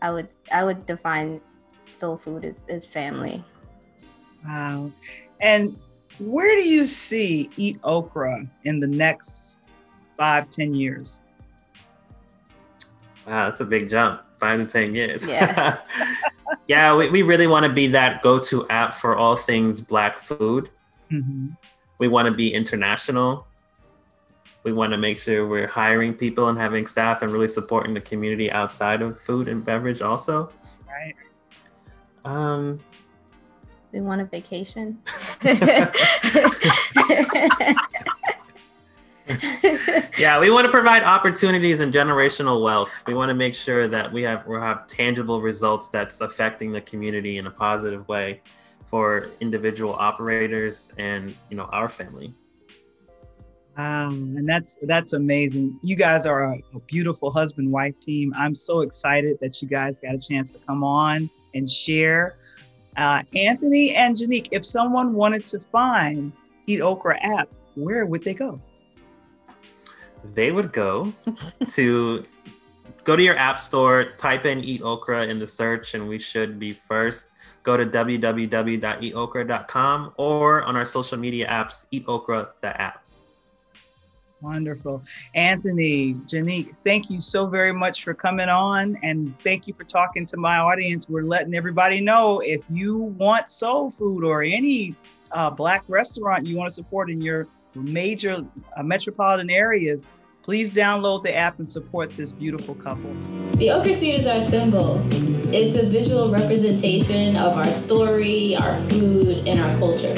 I 0.01 0.11
would 0.11 0.29
I 0.51 0.63
would 0.63 0.85
define 0.85 1.41
soul 1.91 2.15
food 2.15 2.45
as, 2.45 2.65
as 2.69 2.85
family. 2.85 3.43
Wow. 4.45 4.91
And 5.41 5.77
where 6.19 6.55
do 6.55 6.63
you 6.63 6.85
see 6.85 7.49
Eat 7.57 7.79
Okra 7.83 8.45
in 8.63 8.79
the 8.79 8.87
next 8.87 9.59
five, 10.15 10.49
ten 10.49 10.73
years? 10.73 11.19
wow, 13.29 13.49
that's 13.49 13.61
a 13.61 13.65
big 13.65 13.89
jump. 13.89 14.21
Five 14.39 14.59
to 14.59 14.65
10 14.65 14.95
years. 14.95 15.27
Yeah. 15.27 15.79
yeah, 16.67 16.95
we, 16.95 17.09
we 17.09 17.21
really 17.21 17.47
want 17.47 17.65
to 17.65 17.71
be 17.71 17.87
that 17.87 18.21
go 18.21 18.39
to 18.39 18.67
app 18.69 18.95
for 18.95 19.15
all 19.15 19.35
things 19.35 19.81
Black 19.81 20.17
food. 20.17 20.69
Mhm. 21.11 21.55
We 21.99 22.07
want 22.07 22.25
to 22.25 22.33
be 22.33 22.53
international. 22.53 23.45
We 24.63 24.73
want 24.73 24.91
to 24.91 24.97
make 24.97 25.19
sure 25.19 25.47
we're 25.47 25.67
hiring 25.67 26.13
people 26.13 26.49
and 26.49 26.57
having 26.57 26.87
staff 26.87 27.21
and 27.21 27.31
really 27.31 27.47
supporting 27.47 27.93
the 27.93 28.01
community 28.01 28.51
outside 28.51 29.01
of 29.01 29.19
food 29.19 29.47
and 29.47 29.63
beverage 29.63 30.01
also. 30.01 30.51
Right. 30.87 31.15
Um, 32.25 32.79
We 33.91 34.01
want 34.01 34.21
a 34.21 34.25
vacation. 34.25 34.99
Yeah, 40.17 40.39
we 40.39 40.49
want 40.49 40.65
to 40.65 40.71
provide 40.71 41.03
opportunities 41.03 41.79
and 41.79 41.93
generational 41.93 42.61
wealth. 42.61 43.03
We 43.07 43.13
want 43.13 43.29
to 43.29 43.35
make 43.35 43.55
sure 43.55 43.87
that 43.87 44.11
we 44.11 44.23
have 44.23 44.45
we 44.47 44.57
have 44.57 44.85
tangible 44.87 45.39
results 45.39 45.87
that's 45.87 46.19
affecting 46.19 46.73
the 46.73 46.81
community 46.81 47.37
in 47.37 47.47
a 47.47 47.51
positive 47.51 48.05
way 48.09 48.41
for 48.89 49.29
individual 49.39 49.93
operators 49.93 50.91
and 50.97 51.35
you 51.49 51.55
know 51.55 51.65
our 51.65 51.87
family. 51.87 52.33
Um, 53.77 54.35
and 54.37 54.49
that's 54.49 54.77
that's 54.83 55.13
amazing. 55.13 55.79
You 55.81 55.95
guys 55.95 56.25
are 56.25 56.53
a, 56.53 56.61
a 56.75 56.79
beautiful 56.81 57.31
husband 57.31 57.71
wife 57.71 57.97
team. 57.99 58.33
I'm 58.35 58.55
so 58.55 58.81
excited 58.81 59.37
that 59.41 59.61
you 59.61 59.67
guys 59.67 59.99
got 59.99 60.15
a 60.15 60.19
chance 60.19 60.53
to 60.53 60.59
come 60.59 60.83
on 60.83 61.29
and 61.53 61.69
share. 61.69 62.35
Uh, 62.97 63.21
Anthony 63.35 63.95
and 63.95 64.17
Janique, 64.17 64.49
if 64.51 64.65
someone 64.65 65.13
wanted 65.13 65.47
to 65.47 65.59
find 65.71 66.33
Eat 66.67 66.81
Okra 66.81 67.17
app, 67.21 67.47
where 67.75 68.05
would 68.05 68.23
they 68.23 68.33
go? 68.33 68.59
They 70.33 70.51
would 70.51 70.73
go 70.73 71.13
to 71.69 72.25
go 73.05 73.15
to 73.15 73.23
your 73.23 73.37
app 73.37 73.59
store, 73.59 74.11
type 74.17 74.45
in 74.45 74.59
Eat 74.59 74.81
Okra 74.81 75.27
in 75.27 75.39
the 75.39 75.47
search, 75.47 75.93
and 75.93 76.09
we 76.09 76.19
should 76.19 76.59
be 76.59 76.73
first. 76.73 77.33
Go 77.63 77.77
to 77.77 77.85
www.eatokra.com 77.85 80.13
or 80.17 80.63
on 80.63 80.75
our 80.75 80.85
social 80.85 81.17
media 81.17 81.47
apps, 81.47 81.85
Eat 81.91 82.03
Okra 82.07 82.49
the 82.61 82.81
app. 82.81 83.05
Wonderful. 84.41 85.03
Anthony, 85.35 86.13
Janique, 86.13 86.73
thank 86.85 87.09
you 87.09 87.19
so 87.19 87.45
very 87.45 87.73
much 87.73 88.05
for 88.05 88.13
coming 88.13 88.47
on 88.47 88.97
and 89.03 89.37
thank 89.39 89.67
you 89.67 89.73
for 89.73 89.83
talking 89.83 90.25
to 90.27 90.37
my 90.37 90.57
audience. 90.57 91.09
We're 91.09 91.23
letting 91.23 91.53
everybody 91.53 91.99
know 91.99 92.39
if 92.39 92.61
you 92.71 92.97
want 92.97 93.49
soul 93.49 93.93
food 93.97 94.23
or 94.23 94.41
any 94.41 94.95
uh, 95.31 95.49
Black 95.49 95.83
restaurant 95.89 96.47
you 96.47 96.55
want 96.55 96.69
to 96.69 96.73
support 96.73 97.09
in 97.09 97.21
your 97.21 97.47
major 97.75 98.45
uh, 98.77 98.83
metropolitan 98.83 99.49
areas, 99.49 100.07
please 100.49 100.71
download 100.71 101.21
the 101.21 101.31
app 101.31 101.59
and 101.59 101.69
support 101.69 102.09
this 102.17 102.31
beautiful 102.31 102.73
couple. 102.73 103.13
The 103.57 103.69
okra 103.69 103.93
seed 103.93 104.15
is 104.15 104.25
our 104.25 104.41
symbol. 104.41 104.99
It's 105.53 105.75
a 105.75 105.85
visual 105.85 106.31
representation 106.31 107.35
of 107.35 107.55
our 107.55 107.71
story, 107.71 108.55
our 108.55 108.81
food, 108.89 109.47
and 109.47 109.61
our 109.61 109.77
culture. 109.77 110.15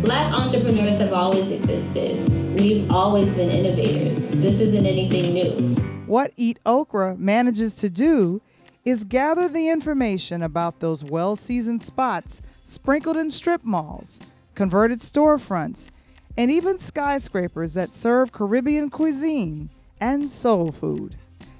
Black 0.00 0.32
entrepreneurs 0.32 0.98
have 0.98 1.12
always 1.12 1.50
existed. 1.50 2.26
We've 2.58 2.90
always 2.90 3.34
been 3.34 3.50
innovators. 3.50 4.30
This 4.30 4.60
isn't 4.60 4.86
anything 4.86 5.34
new. 5.34 5.74
What 6.06 6.32
Eat 6.38 6.58
Okra 6.64 7.16
manages 7.18 7.74
to 7.76 7.90
do 7.90 8.40
is 8.82 9.04
gather 9.04 9.46
the 9.46 9.68
information 9.68 10.42
about 10.42 10.80
those 10.80 11.04
well 11.04 11.36
seasoned 11.36 11.82
spots 11.82 12.40
sprinkled 12.64 13.18
in 13.18 13.28
strip 13.28 13.62
malls, 13.62 14.20
converted 14.54 15.00
storefronts, 15.00 15.90
and 16.36 16.50
even 16.50 16.78
skyscrapers 16.78 17.74
that 17.74 17.94
serve 17.94 18.32
Caribbean 18.32 18.90
cuisine 18.90 19.70
and 20.00 20.30
soul 20.30 20.72
food. 20.72 21.16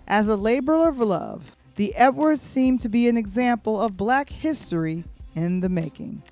As 0.08 0.28
a 0.28 0.36
labor 0.36 0.88
of 0.88 0.98
love, 0.98 1.56
the 1.76 1.94
Edwards 1.94 2.42
seem 2.42 2.78
to 2.78 2.88
be 2.88 3.08
an 3.08 3.16
example 3.16 3.80
of 3.80 3.96
black 3.96 4.28
history 4.28 5.04
in 5.34 5.60
the 5.60 5.68
making. 5.68 6.22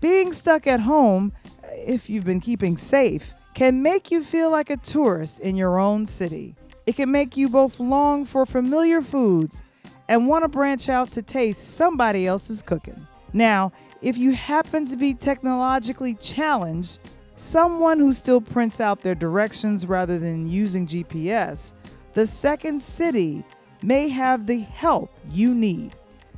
Being 0.00 0.32
stuck 0.32 0.66
at 0.66 0.80
home, 0.80 1.32
uh, 1.62 1.68
if 1.72 2.08
you've 2.08 2.24
been 2.24 2.40
keeping 2.40 2.76
safe, 2.76 3.32
can 3.54 3.82
make 3.82 4.10
you 4.10 4.22
feel 4.22 4.50
like 4.50 4.70
a 4.70 4.76
tourist 4.76 5.40
in 5.40 5.56
your 5.56 5.78
own 5.78 6.06
city. 6.06 6.54
It 6.86 6.96
can 6.96 7.10
make 7.10 7.36
you 7.36 7.48
both 7.48 7.80
long 7.80 8.24
for 8.24 8.46
familiar 8.46 9.00
foods 9.00 9.64
and 10.08 10.28
want 10.28 10.44
to 10.44 10.48
branch 10.48 10.88
out 10.88 11.10
to 11.12 11.22
taste 11.22 11.76
somebody 11.76 12.26
else's 12.26 12.62
cooking. 12.62 13.06
Now, 13.32 13.72
if 14.02 14.16
you 14.18 14.32
happen 14.32 14.86
to 14.86 14.96
be 14.96 15.14
technologically 15.14 16.14
challenged, 16.14 17.00
someone 17.36 17.98
who 17.98 18.12
still 18.12 18.40
prints 18.40 18.80
out 18.80 19.02
their 19.02 19.14
directions 19.14 19.86
rather 19.86 20.18
than 20.18 20.48
using 20.48 20.86
GPS, 20.86 21.74
the 22.14 22.26
second 22.26 22.82
city 22.82 23.44
may 23.82 24.08
have 24.08 24.46
the 24.46 24.60
help 24.60 25.10
you 25.30 25.54
need. 25.54 25.92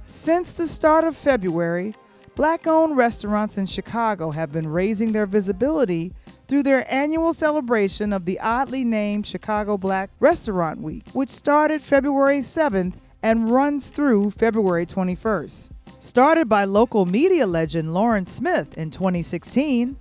Since 0.07 0.55
the 0.55 0.67
start 0.67 1.05
of 1.05 1.17
February, 1.17 1.95
black 2.35 2.67
owned 2.67 2.97
restaurants 2.97 3.59
in 3.59 3.67
Chicago 3.67 4.31
have 4.31 4.53
been 4.53 4.69
raising 4.69 5.13
their 5.13 5.27
visibility 5.27 6.13
through 6.47 6.63
their 6.63 6.93
annual 6.93 7.33
celebration 7.33 8.13
of 8.13 8.25
the 8.25 8.41
oddly 8.41 8.85
named 8.85 9.27
Chicago 9.27 9.77
Black 9.77 10.11
Restaurant 10.19 10.81
Week, 10.81 11.05
which 11.13 11.29
started 11.29 11.83
February 11.83 12.41
7th 12.41 12.95
and 13.23 13.51
runs 13.51 13.91
through 13.91 14.31
February 14.31 14.87
21st. 14.87 15.71
Started 15.99 16.49
by 16.49 16.65
local 16.65 17.05
media 17.07 17.47
legend 17.47 17.93
Lauren 17.93 18.27
Smith 18.27 18.79
in 18.79 18.91
2016, 18.91 19.97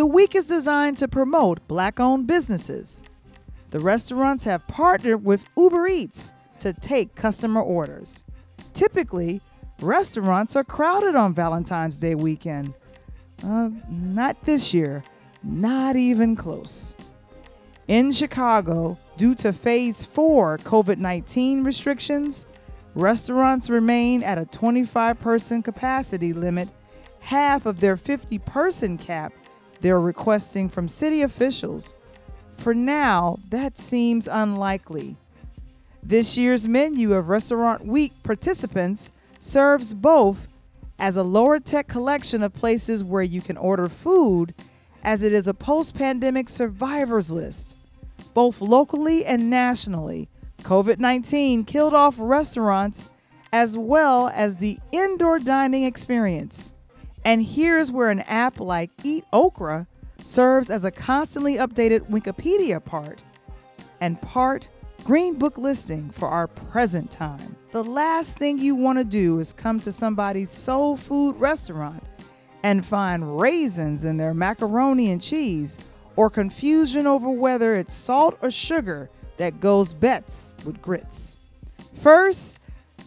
the 0.00 0.06
week 0.06 0.34
is 0.34 0.48
designed 0.48 0.96
to 0.96 1.06
promote 1.06 1.68
black 1.68 2.00
owned 2.00 2.26
businesses. 2.26 3.02
The 3.68 3.80
restaurants 3.80 4.44
have 4.44 4.66
partnered 4.66 5.22
with 5.22 5.44
Uber 5.58 5.88
Eats 5.88 6.32
to 6.60 6.72
take 6.72 7.14
customer 7.14 7.60
orders. 7.60 8.24
Typically, 8.72 9.42
restaurants 9.82 10.56
are 10.56 10.64
crowded 10.64 11.16
on 11.16 11.34
Valentine's 11.34 11.98
Day 11.98 12.14
weekend. 12.14 12.72
Uh, 13.44 13.68
not 13.90 14.42
this 14.44 14.72
year, 14.72 15.04
not 15.42 15.96
even 15.96 16.34
close. 16.34 16.96
In 17.86 18.10
Chicago, 18.10 18.96
due 19.18 19.34
to 19.34 19.52
phase 19.52 20.06
four 20.06 20.56
COVID 20.56 20.96
19 20.96 21.62
restrictions, 21.62 22.46
restaurants 22.94 23.68
remain 23.68 24.22
at 24.22 24.38
a 24.38 24.46
25 24.46 25.20
person 25.20 25.62
capacity 25.62 26.32
limit, 26.32 26.70
half 27.18 27.66
of 27.66 27.80
their 27.80 27.98
50 27.98 28.38
person 28.38 28.96
cap 28.96 29.34
they're 29.80 30.00
requesting 30.00 30.68
from 30.68 30.88
city 30.88 31.22
officials. 31.22 31.94
For 32.56 32.74
now, 32.74 33.38
that 33.48 33.76
seems 33.76 34.28
unlikely. 34.28 35.16
This 36.02 36.36
year's 36.36 36.66
menu 36.66 37.12
of 37.14 37.28
Restaurant 37.28 37.86
Week 37.86 38.12
participants 38.22 39.12
serves 39.38 39.94
both 39.94 40.48
as 40.98 41.16
a 41.16 41.22
lower 41.22 41.58
tech 41.58 41.88
collection 41.88 42.42
of 42.42 42.54
places 42.54 43.02
where 43.02 43.22
you 43.22 43.40
can 43.40 43.56
order 43.56 43.88
food, 43.88 44.54
as 45.02 45.22
it 45.22 45.32
is 45.32 45.48
a 45.48 45.54
post 45.54 45.94
pandemic 45.94 46.48
survivors 46.48 47.30
list. 47.30 47.76
Both 48.34 48.60
locally 48.60 49.24
and 49.24 49.48
nationally, 49.48 50.28
COVID 50.62 50.98
19 50.98 51.64
killed 51.64 51.94
off 51.94 52.16
restaurants 52.18 53.08
as 53.52 53.76
well 53.76 54.28
as 54.28 54.56
the 54.56 54.78
indoor 54.92 55.38
dining 55.38 55.84
experience. 55.84 56.74
And 57.24 57.44
here's 57.44 57.92
where 57.92 58.10
an 58.10 58.20
app 58.20 58.60
like 58.60 58.90
Eat 59.04 59.24
Okra 59.32 59.86
serves 60.22 60.70
as 60.70 60.84
a 60.84 60.90
constantly 60.90 61.56
updated 61.56 62.08
Wikipedia 62.10 62.82
part 62.84 63.20
and 64.00 64.20
part 64.20 64.68
Green 65.04 65.34
Book 65.34 65.58
listing 65.58 66.10
for 66.10 66.28
our 66.28 66.46
present 66.46 67.10
time. 67.10 67.56
The 67.72 67.84
last 67.84 68.38
thing 68.38 68.58
you 68.58 68.74
want 68.74 68.98
to 68.98 69.04
do 69.04 69.38
is 69.38 69.52
come 69.52 69.80
to 69.80 69.92
somebody's 69.92 70.50
soul 70.50 70.96
food 70.96 71.36
restaurant 71.36 72.02
and 72.62 72.84
find 72.84 73.40
raisins 73.40 74.04
in 74.04 74.16
their 74.16 74.34
macaroni 74.34 75.10
and 75.10 75.20
cheese 75.20 75.78
or 76.16 76.28
confusion 76.28 77.06
over 77.06 77.30
whether 77.30 77.76
it's 77.76 77.94
salt 77.94 78.38
or 78.42 78.50
sugar 78.50 79.08
that 79.38 79.60
goes 79.60 79.92
bets 79.92 80.54
with 80.64 80.82
grits. 80.82 81.38
First, 81.94 82.60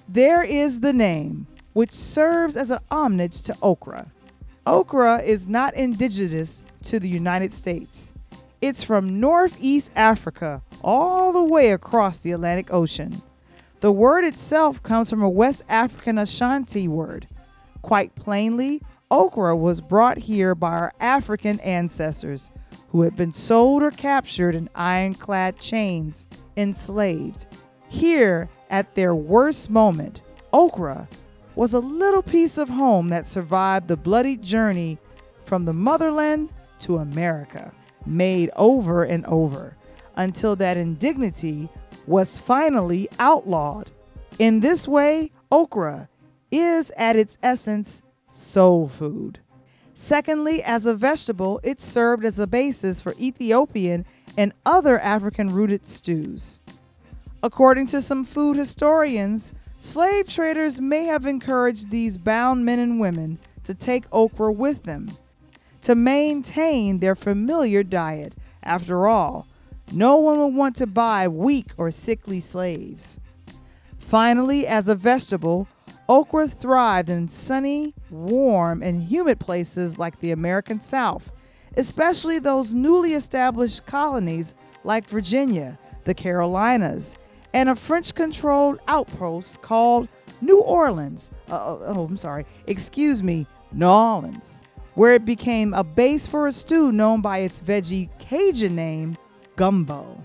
there 0.10 0.44
is 0.44 0.80
the 0.80 0.94
name, 0.94 1.46
which 1.74 1.92
serves 1.92 2.56
as 2.56 2.72
an 2.72 2.80
homage 2.90 3.44
to 3.44 3.56
okra. 3.62 4.08
Okra 4.66 5.22
is 5.22 5.50
not 5.50 5.74
indigenous 5.74 6.64
to 6.84 7.00
the 7.00 7.10
United 7.10 7.52
States. 7.52 8.14
It's 8.62 8.84
from 8.84 9.20
Northeast 9.20 9.92
Africa 9.96 10.62
all 10.82 11.34
the 11.34 11.44
way 11.44 11.72
across 11.72 12.20
the 12.20 12.32
Atlantic 12.32 12.72
Ocean. 12.72 13.22
The 13.82 13.92
word 13.92 14.24
itself 14.24 14.82
comes 14.82 15.10
from 15.10 15.22
a 15.22 15.30
West 15.30 15.64
African 15.68 16.18
Ashanti 16.18 16.88
word. 16.88 17.28
Quite 17.82 18.16
plainly, 18.16 18.82
okra 19.12 19.54
was 19.58 19.82
brought 19.82 20.18
here 20.18 20.56
by 20.56 20.72
our 20.72 20.94
African 21.02 21.60
ancestors 21.60 22.52
who 22.88 23.02
had 23.02 23.18
been 23.18 23.34
sold 23.34 23.84
or 23.84 23.92
captured 23.92 24.56
in 24.56 24.70
ironclad 24.76 25.60
chains, 25.60 26.28
enslaved. 26.56 27.48
Here, 27.90 28.48
at 28.70 28.96
their 28.96 29.14
worst 29.14 29.70
moment, 29.70 30.22
okra 30.54 31.10
was 31.56 31.74
a 31.74 31.80
little 31.80 32.24
piece 32.24 32.58
of 32.58 32.70
home 32.70 33.10
that 33.10 33.28
survived 33.28 33.88
the 33.88 33.98
bloody 33.98 34.38
journey 34.38 34.98
from 35.46 35.66
the 35.66 35.74
motherland 35.74 36.50
to 36.80 36.98
America, 36.98 37.72
made 38.06 38.50
over 38.56 39.04
and 39.04 39.26
over 39.26 39.76
until 40.16 40.56
that 40.56 40.78
indignity 40.78 41.70
was 42.08 42.40
finally 42.40 43.08
outlawed. 43.20 43.90
In 44.40 44.60
this 44.60 44.88
way, 44.88 45.32
okra 45.52 46.10
is 46.52 46.92
at 46.98 47.16
its 47.16 47.38
essence 47.42 48.02
soul 48.30 48.88
food. 48.88 49.40
Secondly, 49.94 50.64
as 50.64 50.86
a 50.86 50.96
vegetable, 50.96 51.60
it 51.64 51.80
served 51.80 52.26
as 52.26 52.40
a 52.40 52.48
basis 52.48 53.02
for 53.02 53.14
Ethiopian 53.20 54.06
and 54.36 54.54
other 54.66 55.00
African 55.00 55.52
rooted 55.52 55.88
stews. 55.88 56.62
According 57.44 57.88
to 57.88 58.02
some 58.02 58.24
food 58.24 58.58
historians, 58.58 59.54
slave 59.84 60.30
traders 60.30 60.80
may 60.80 61.04
have 61.04 61.26
encouraged 61.26 61.90
these 61.90 62.18
bound 62.18 62.64
men 62.64 62.80
and 62.80 63.02
women 63.02 63.38
to 63.66 63.74
take 63.74 64.06
okra 64.14 64.50
with 64.50 64.84
them 64.84 65.12
to 65.82 65.94
maintain 65.94 67.00
their 67.00 67.16
familiar 67.16 67.84
diet. 67.84 68.34
After 68.64 69.08
all, 69.08 69.46
no 69.92 70.16
one 70.16 70.40
would 70.40 70.56
want 70.56 70.78
to 70.78 70.88
buy 70.88 71.28
weak 71.28 71.72
or 71.76 71.92
sickly 71.92 72.40
slaves. 72.40 73.20
Finally, 73.98 74.66
as 74.66 74.88
a 74.88 74.96
vegetable, 74.96 75.68
okra 76.08 76.48
thrived 76.48 77.10
in 77.10 77.28
sunny, 77.28 77.94
warm, 78.10 78.82
and 78.82 79.04
humid 79.04 79.42
places 79.42 80.00
like 80.00 80.18
the 80.22 80.32
American 80.32 80.80
South, 80.80 81.30
especially 81.76 82.40
those 82.40 82.74
newly 82.74 83.16
established 83.16 83.86
colonies 83.86 84.54
like 84.86 85.10
Virginia, 85.10 85.78
the 86.06 86.14
Carolinas, 86.14 87.18
and 87.54 87.70
a 87.70 87.76
French 87.76 88.14
controlled 88.14 88.80
outpost 88.88 89.62
called 89.62 90.10
New 90.42 90.60
Orleans. 90.60 91.32
Uh, 91.50 91.54
oh, 91.54 91.82
oh, 91.86 92.06
I'm 92.06 92.18
sorry, 92.18 92.46
excuse 92.68 93.24
me, 93.24 93.46
New 93.72 93.88
Orleans, 93.88 94.64
where 94.96 95.14
it 95.14 95.26
became 95.26 95.74
a 95.74 95.84
base 95.84 96.28
for 96.28 96.48
a 96.48 96.52
stew 96.52 96.92
known 96.92 97.22
by 97.22 97.40
its 97.40 97.62
veggie 97.62 98.10
Cajun 98.20 98.76
name, 98.76 99.18
gumbo. 99.56 100.22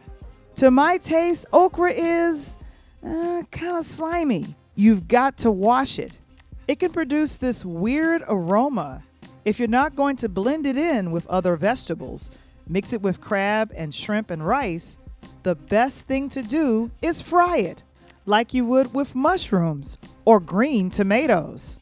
To 0.57 0.71
my 0.71 0.99
taste, 0.99 1.47
okra 1.53 1.93
is 1.93 2.59
uh, 3.05 3.43
kind 3.51 3.77
of 3.77 3.87
slimy. 3.87 4.47
You've 4.75 5.07
got 5.07 5.37
to 5.39 5.51
wash 5.51 5.99
it. 5.99 6.19
It 6.67 6.81
can 6.81 6.93
produce 6.93 7.37
this 7.37 7.65
weird 7.65 8.23
aroma. 8.29 9.03
If 9.45 9.59
you're 9.59 9.69
not 9.69 9.97
going 9.97 10.17
to 10.17 10.29
blend 10.29 10.67
it 10.67 10.77
in 10.77 11.11
with 11.11 11.27
other 11.29 11.57
vegetables, 11.57 12.31
mix 12.69 12.93
it 12.93 13.01
with 13.01 13.21
crab 13.21 13.73
and 13.75 13.95
shrimp 13.95 14.31
and 14.31 14.47
rice, 14.47 14.99
the 15.43 15.55
best 15.55 16.07
thing 16.07 16.29
to 16.31 16.43
do 16.43 16.91
is 17.03 17.23
fry 17.23 17.59
it, 17.59 17.83
like 18.27 18.55
you 18.55 18.65
would 18.67 18.95
with 18.95 19.15
mushrooms 19.15 19.99
or 20.25 20.41
green 20.41 20.91
tomatoes. 20.91 21.81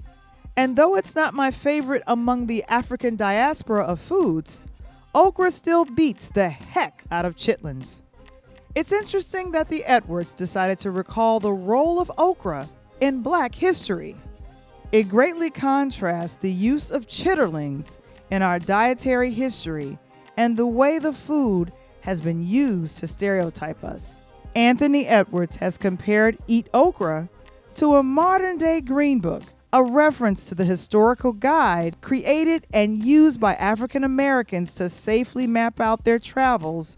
And 0.56 0.76
though 0.76 0.94
it's 0.94 1.14
not 1.14 1.34
my 1.34 1.50
favorite 1.50 2.02
among 2.06 2.46
the 2.46 2.64
African 2.68 3.16
diaspora 3.16 3.84
of 3.84 4.00
foods, 4.00 4.62
okra 5.14 5.50
still 5.50 5.84
beats 5.84 6.30
the 6.30 6.48
heck 6.48 7.04
out 7.10 7.24
of 7.24 7.36
chitlins. 7.36 8.02
It's 8.74 8.92
interesting 8.92 9.52
that 9.52 9.68
the 9.68 9.84
Edwards 9.84 10.34
decided 10.34 10.78
to 10.80 10.90
recall 10.90 11.40
the 11.40 11.52
role 11.52 11.98
of 11.98 12.12
okra 12.18 12.68
in 13.00 13.22
black 13.22 13.54
history. 13.54 14.16
It 14.92 15.08
greatly 15.08 15.50
contrasts 15.50 16.36
the 16.36 16.50
use 16.50 16.90
of 16.90 17.06
chitterlings 17.06 17.98
in 18.30 18.42
our 18.42 18.58
dietary 18.58 19.30
history 19.30 19.98
and 20.36 20.56
the 20.56 20.66
way 20.66 20.98
the 20.98 21.12
food 21.12 21.72
has 22.06 22.20
been 22.20 22.46
used 22.46 22.98
to 22.98 23.06
stereotype 23.06 23.82
us. 23.82 24.18
Anthony 24.54 25.06
Edwards 25.08 25.56
has 25.56 25.76
compared 25.76 26.38
Eat 26.46 26.68
Okra 26.72 27.28
to 27.74 27.96
a 27.96 28.02
modern 28.02 28.58
day 28.58 28.80
green 28.80 29.18
book, 29.18 29.42
a 29.72 29.82
reference 29.82 30.48
to 30.48 30.54
the 30.54 30.64
historical 30.64 31.32
guide 31.32 32.00
created 32.00 32.64
and 32.72 32.96
used 32.96 33.40
by 33.40 33.54
African 33.54 34.04
Americans 34.04 34.72
to 34.74 34.88
safely 34.88 35.48
map 35.48 35.80
out 35.80 36.04
their 36.04 36.20
travels 36.20 36.96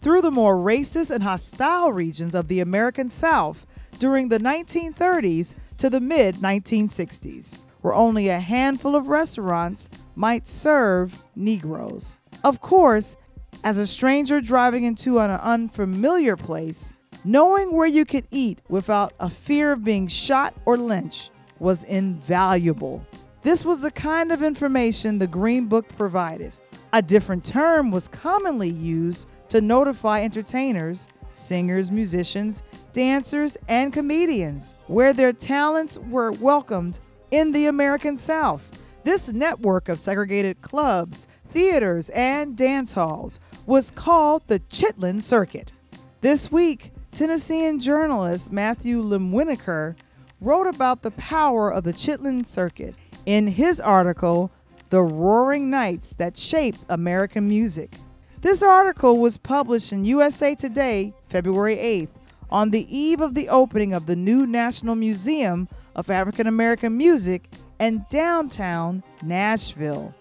through 0.00 0.22
the 0.22 0.32
more 0.32 0.56
racist 0.56 1.12
and 1.12 1.22
hostile 1.22 1.92
regions 1.92 2.34
of 2.34 2.48
the 2.48 2.58
American 2.58 3.08
South 3.08 3.64
during 4.00 4.28
the 4.28 4.40
1930s 4.40 5.54
to 5.78 5.88
the 5.88 6.00
mid 6.00 6.34
1960s, 6.34 7.62
where 7.80 7.94
only 7.94 8.28
a 8.28 8.40
handful 8.40 8.96
of 8.96 9.08
restaurants 9.08 9.88
might 10.16 10.48
serve 10.48 11.22
Negroes. 11.36 12.16
Of 12.42 12.60
course, 12.60 13.16
as 13.64 13.78
a 13.78 13.86
stranger 13.86 14.40
driving 14.40 14.84
into 14.84 15.18
an 15.18 15.30
unfamiliar 15.30 16.36
place, 16.36 16.92
knowing 17.24 17.72
where 17.74 17.86
you 17.86 18.04
could 18.04 18.26
eat 18.30 18.62
without 18.68 19.12
a 19.20 19.28
fear 19.28 19.72
of 19.72 19.84
being 19.84 20.06
shot 20.06 20.54
or 20.64 20.76
lynched 20.76 21.30
was 21.58 21.84
invaluable. 21.84 23.04
This 23.42 23.64
was 23.64 23.82
the 23.82 23.90
kind 23.90 24.32
of 24.32 24.42
information 24.42 25.18
the 25.18 25.26
Green 25.26 25.66
Book 25.66 25.88
provided. 25.96 26.56
A 26.92 27.02
different 27.02 27.44
term 27.44 27.90
was 27.90 28.08
commonly 28.08 28.68
used 28.68 29.28
to 29.48 29.60
notify 29.60 30.22
entertainers, 30.22 31.08
singers, 31.34 31.90
musicians, 31.90 32.62
dancers, 32.92 33.56
and 33.68 33.92
comedians 33.92 34.74
where 34.86 35.12
their 35.12 35.32
talents 35.32 35.98
were 36.10 36.32
welcomed 36.32 37.00
in 37.30 37.52
the 37.52 37.66
American 37.66 38.16
South. 38.16 38.70
This 39.08 39.32
network 39.32 39.88
of 39.88 39.98
segregated 39.98 40.60
clubs, 40.60 41.28
theaters, 41.48 42.10
and 42.10 42.54
dance 42.54 42.92
halls 42.92 43.40
was 43.64 43.90
called 43.90 44.46
the 44.46 44.60
Chitlin 44.60 45.22
Circuit. 45.22 45.72
This 46.20 46.52
week, 46.52 46.90
Tennessean 47.12 47.80
journalist 47.80 48.52
Matthew 48.52 49.00
Leimkuehler 49.02 49.96
wrote 50.42 50.66
about 50.66 51.00
the 51.00 51.12
power 51.12 51.72
of 51.72 51.84
the 51.84 51.94
Chitlin 51.94 52.44
Circuit 52.44 52.94
in 53.24 53.46
his 53.46 53.80
article, 53.80 54.50
The 54.90 55.00
Roaring 55.00 55.70
Nights 55.70 56.14
That 56.16 56.36
Shaped 56.36 56.80
American 56.90 57.48
Music. 57.48 57.94
This 58.42 58.62
article 58.62 59.16
was 59.16 59.38
published 59.38 59.90
in 59.90 60.04
USA 60.04 60.54
Today 60.54 61.14
February 61.28 61.78
8th 61.78 62.10
on 62.50 62.68
the 62.68 62.94
eve 62.94 63.22
of 63.22 63.32
the 63.32 63.48
opening 63.48 63.94
of 63.94 64.04
the 64.04 64.16
new 64.16 64.46
National 64.46 64.94
Museum 64.94 65.66
of 65.96 66.10
African 66.10 66.46
American 66.46 66.94
Music 66.94 67.48
in 67.80 68.04
downtown 68.10 69.02
Nashville. 69.22 70.14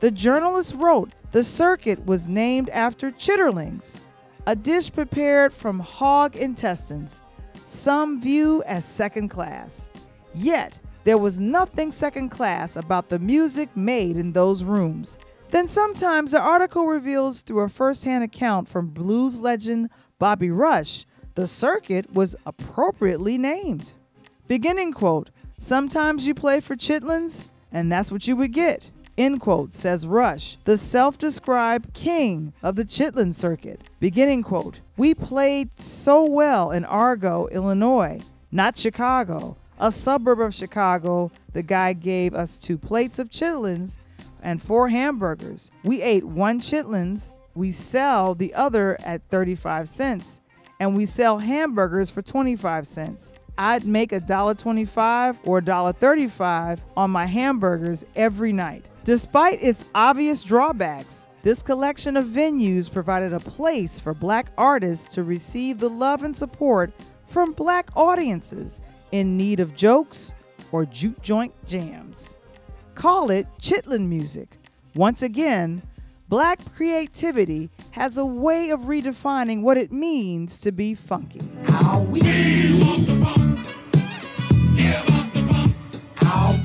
The 0.00 0.10
journalist 0.10 0.74
wrote 0.76 1.12
the 1.32 1.44
circuit 1.44 2.04
was 2.06 2.26
named 2.26 2.68
after 2.70 3.10
chitterlings, 3.12 3.98
a 4.46 4.56
dish 4.56 4.92
prepared 4.92 5.52
from 5.52 5.78
hog 5.78 6.36
intestines, 6.36 7.22
some 7.64 8.20
view 8.20 8.62
as 8.66 8.84
second 8.84 9.28
class. 9.28 9.90
Yet, 10.34 10.78
there 11.04 11.18
was 11.18 11.40
nothing 11.40 11.90
second 11.90 12.30
class 12.30 12.76
about 12.76 13.08
the 13.08 13.18
music 13.18 13.74
made 13.76 14.16
in 14.16 14.32
those 14.32 14.64
rooms. 14.64 15.18
Then 15.50 15.66
sometimes 15.66 16.32
the 16.32 16.40
article 16.40 16.86
reveals 16.86 17.42
through 17.42 17.60
a 17.60 17.68
first-hand 17.68 18.22
account 18.22 18.68
from 18.68 18.88
blues 18.88 19.40
legend 19.40 19.90
Bobby 20.18 20.50
Rush, 20.50 21.06
the 21.34 21.46
circuit 21.46 22.12
was 22.12 22.36
appropriately 22.44 23.38
named. 23.38 23.94
Beginning 24.46 24.92
quote, 24.92 25.30
sometimes 25.60 26.26
you 26.26 26.34
play 26.34 26.58
for 26.58 26.74
chitlins, 26.74 27.46
and 27.70 27.92
that's 27.92 28.10
what 28.10 28.26
you 28.26 28.34
would 28.34 28.52
get. 28.52 28.90
End 29.16 29.40
quote, 29.40 29.74
says 29.74 30.06
Rush, 30.06 30.56
the 30.64 30.76
self 30.76 31.18
described 31.18 31.92
king 31.92 32.52
of 32.62 32.74
the 32.74 32.84
chitlin 32.84 33.32
circuit. 33.32 33.82
Beginning 34.00 34.42
quote, 34.42 34.80
we 34.96 35.14
played 35.14 35.80
so 35.80 36.24
well 36.24 36.72
in 36.72 36.84
Argo, 36.84 37.46
Illinois, 37.48 38.20
not 38.50 38.76
Chicago, 38.76 39.56
a 39.78 39.92
suburb 39.92 40.40
of 40.40 40.54
Chicago. 40.54 41.30
The 41.52 41.62
guy 41.62 41.92
gave 41.92 42.34
us 42.34 42.56
two 42.56 42.78
plates 42.78 43.18
of 43.18 43.30
chitlins 43.30 43.98
and 44.42 44.62
four 44.62 44.88
hamburgers. 44.88 45.70
We 45.84 46.02
ate 46.02 46.24
one 46.24 46.60
chitlins, 46.60 47.32
we 47.54 47.72
sell 47.72 48.34
the 48.34 48.54
other 48.54 48.96
at 49.04 49.22
35 49.28 49.88
cents, 49.88 50.40
and 50.78 50.96
we 50.96 51.04
sell 51.04 51.38
hamburgers 51.38 52.10
for 52.10 52.22
25 52.22 52.86
cents. 52.86 53.32
I'd 53.58 53.84
make 53.84 54.12
a 54.12 54.20
dollar 54.20 54.54
25 54.54 55.40
or 55.44 55.58
a 55.58 55.64
dollar 55.64 55.92
35 55.92 56.84
on 56.96 57.10
my 57.10 57.26
hamburgers 57.26 58.04
every 58.16 58.52
night. 58.52 58.86
Despite 59.04 59.62
its 59.62 59.84
obvious 59.94 60.42
drawbacks, 60.42 61.26
this 61.42 61.62
collection 61.62 62.16
of 62.16 62.26
venues 62.26 62.92
provided 62.92 63.32
a 63.32 63.40
place 63.40 63.98
for 63.98 64.12
black 64.12 64.48
artists 64.58 65.14
to 65.14 65.22
receive 65.22 65.78
the 65.78 65.88
love 65.88 66.22
and 66.22 66.36
support 66.36 66.92
from 67.26 67.52
black 67.52 67.90
audiences 67.96 68.80
in 69.12 69.36
need 69.36 69.60
of 69.60 69.74
jokes 69.74 70.34
or 70.72 70.84
juke 70.84 71.22
joint 71.22 71.54
jams. 71.66 72.36
Call 72.94 73.30
it 73.30 73.46
chitlin 73.58 74.06
music. 74.06 74.58
Once 74.94 75.22
again, 75.22 75.80
black 76.30 76.60
creativity 76.76 77.68
has 77.90 78.16
a 78.16 78.24
way 78.24 78.70
of 78.70 78.82
redefining 78.82 79.62
what 79.62 79.76
it 79.76 79.90
means 79.90 80.60
to 80.60 80.70
be 80.70 80.94
funky. 80.94 81.40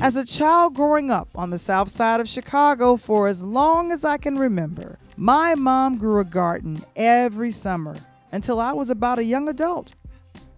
As 0.00 0.14
a 0.14 0.24
child 0.24 0.74
growing 0.74 1.10
up 1.10 1.28
on 1.34 1.50
the 1.50 1.58
south 1.58 1.88
side 1.88 2.20
of 2.20 2.28
Chicago 2.28 2.96
for 2.96 3.26
as 3.26 3.42
long 3.42 3.90
as 3.90 4.04
I 4.04 4.18
can 4.18 4.38
remember, 4.38 4.98
my 5.16 5.56
mom 5.56 5.98
grew 5.98 6.20
a 6.20 6.24
garden 6.24 6.80
every 6.94 7.50
summer 7.50 7.96
until 8.30 8.60
I 8.60 8.72
was 8.72 8.88
about 8.88 9.18
a 9.18 9.24
young 9.24 9.48
adult. 9.48 9.92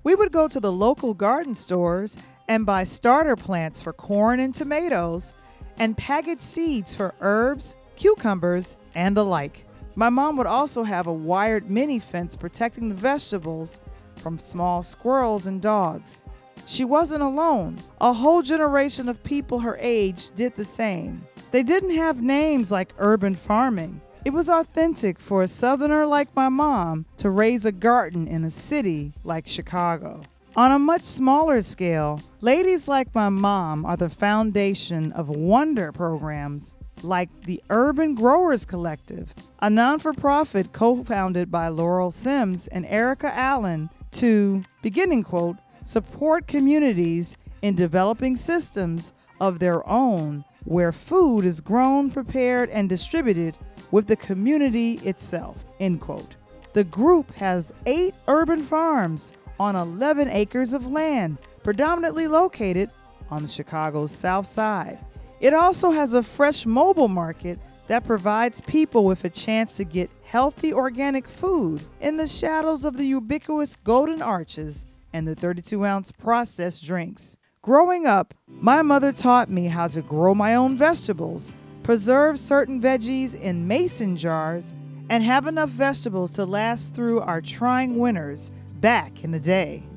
We 0.05 0.15
would 0.15 0.33
go 0.33 0.49
to 0.49 0.61
the 0.61 0.71
local 0.71 1.15
garden 1.15 1.55
stores 1.55 2.19
and 2.47 2.67
buy 2.67 2.85
starter 2.85 3.37
plants 3.37 3.81
for 3.81 3.95
corn 3.95 4.39
and 4.39 4.55
tomatoes 4.55 5.33
and 5.79 5.97
packaged 5.97 6.43
seeds 6.43 6.95
for 6.95 7.15
herbs, 7.21 7.75
cucumbers, 7.99 8.77
and 8.95 9.17
the 9.17 9.25
like. 9.25 9.65
My 9.97 10.09
mom 10.09 10.37
would 10.37 10.47
also 10.47 10.85
have 10.85 11.09
a 11.09 11.13
wired 11.13 11.69
mini 11.69 11.99
fence 11.99 12.37
protecting 12.37 12.89
the 12.89 12.95
vegetables 12.95 13.81
from 14.17 14.39
small 14.39 14.83
squirrels 14.85 15.47
and 15.47 15.61
dogs. 15.61 16.23
She 16.67 16.85
wasn't 16.85 17.23
alone. 17.23 17.79
A 18.01 18.13
whole 18.13 18.43
generation 18.43 19.09
of 19.09 19.23
people 19.25 19.59
her 19.59 19.77
age 19.81 20.31
did 20.31 20.55
the 20.55 20.65
same. 20.65 21.27
They 21.51 21.65
didn't 21.65 21.97
have 21.97 22.23
names 22.23 22.71
like 22.71 22.95
urban 22.99 23.35
farming. 23.35 24.01
It 24.25 24.33
was 24.33 24.49
authentic 24.49 25.19
for 25.19 25.43
a 25.43 25.49
southerner 25.49 26.07
like 26.07 26.29
my 26.37 26.49
mom 26.49 27.07
to 27.17 27.31
raise 27.31 27.67
a 27.67 27.73
garden 27.73 28.29
in 28.29 28.45
a 28.45 28.51
city 28.51 29.13
like 29.25 29.47
Chicago. 29.47 30.23
On 30.55 30.73
a 30.73 30.79
much 30.79 31.03
smaller 31.03 31.63
scale, 31.63 32.21
ladies 32.41 32.87
like 32.87 33.15
my 33.15 33.29
mom 33.29 33.85
are 33.85 33.97
the 33.97 34.09
foundation 34.09 35.13
of 35.13 35.29
wonder 35.29 35.91
programs 35.93 36.75
like 37.05 37.29
the 37.43 37.63
Urban 37.71 38.15
Growers 38.15 38.65
Collective, 38.65 39.35
a 39.61 39.71
non 39.71 39.99
for 39.99 40.13
profit 40.13 40.73
co 40.73 41.05
founded 41.05 41.51
by 41.51 41.69
Laurell 41.69 42.13
Sims 42.13 42.67
and 42.69 42.87
Erika 42.87 43.33
Allen 43.35 43.91
to, 44.13 44.63
beginning 44.83 45.23
quote, 45.23 45.57
support 45.83 46.47
communities 46.47 47.37
in 47.63 47.75
developing 47.75 48.37
systems 48.37 49.13
of 49.41 49.59
their 49.59 49.87
own 49.89 50.45
where 50.65 50.93
food 50.93 51.45
is 51.45 51.61
grown, 51.61 52.11
prepared, 52.11 52.69
and 52.71 52.89
distributed 52.89 53.57
with 53.91 54.07
the 54.07 54.17
community 54.17 54.95
itself, 55.05 55.65
end 55.81 56.01
quote. 56.01 56.37
The 56.75 56.85
group 56.85 57.33
has 57.35 57.73
eight 57.87 58.15
urban 58.27 58.61
farms 58.61 59.33
on 59.59 59.77
11 59.77 60.29
acres 60.29 60.73
of 60.73 60.87
land, 60.87 61.39
predominantly 61.63 62.29
located 62.29 62.91
on 63.31 63.47
Chicago's 63.47 64.13
south 64.13 64.47
side. 64.47 64.99
It 65.41 65.55
also 65.55 65.91
has 65.91 66.15
a 66.15 66.23
fresh 66.23 66.67
mobile 66.67 67.09
market 67.09 67.61
that 67.87 68.05
provides 68.05 68.61
people 68.61 69.05
with 69.05 69.25
a 69.25 69.31
chance 69.31 69.77
to 69.77 69.85
get 69.85 70.11
healthy 70.25 70.73
organic 70.73 71.29
food 71.29 71.81
in 72.01 72.17
the 72.17 72.27
shadows 72.27 72.85
of 72.85 72.97
the 72.97 73.07
ubiquitous 73.07 73.77
Golden 73.77 74.21
Arches 74.21 74.85
and 75.13 75.27
the 75.27 75.35
32 75.35 75.85
ounce 75.85 76.13
processed 76.13 76.85
drinks. 76.85 77.37
Growing 77.63 78.07
up, 78.07 78.35
my 78.47 78.83
mother 78.83 79.13
taught 79.13 79.49
me 79.49 79.67
how 79.67 79.89
to 79.89 80.03
grow 80.03 80.35
my 80.35 80.55
own 80.55 80.77
vegetables, 80.77 81.53
preserve 81.83 82.39
certain 82.39 82.81
veggies 82.81 83.35
in 83.35 83.67
mason 83.67 84.17
jars, 84.17 84.75
and 85.09 85.23
have 85.23 85.47
enough 85.47 85.71
vegetables 85.71 86.33
to 86.33 86.45
last 86.45 86.95
through 86.95 87.21
our 87.21 87.41
trying 87.41 87.99
winters 87.99 88.51
back 88.81 89.25
in 89.25 89.31
the 89.31 89.41
day. 89.41 89.88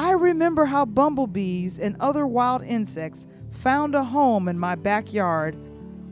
I 0.00 0.12
remember 0.12 0.64
how 0.64 0.84
bumblebees 0.84 1.80
and 1.80 1.96
other 1.98 2.24
wild 2.24 2.62
insects 2.62 3.26
found 3.50 3.96
a 3.96 4.04
home 4.04 4.46
in 4.46 4.56
my 4.56 4.76
backyard 4.76 5.56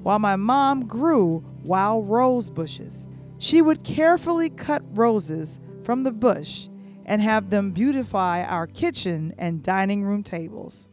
while 0.03 0.19
my 0.19 0.35
mom 0.35 0.87
grew 0.87 1.45
wild 1.63 2.09
rose 2.09 2.51
bushes. 2.51 3.07
She 3.39 3.63
would 3.63 3.85
carefully 3.85 4.51
cut 4.51 4.83
roses 4.91 5.61
from 5.85 6.03
the 6.03 6.11
bush 6.11 6.69
and 7.05 7.23
have 7.23 7.51
them 7.51 7.71
beautify 7.71 8.43
our 8.43 8.67
kitchen 8.67 9.33
and 9.39 9.63
dining 9.63 10.03
room 10.03 10.25
tables. 10.25 10.89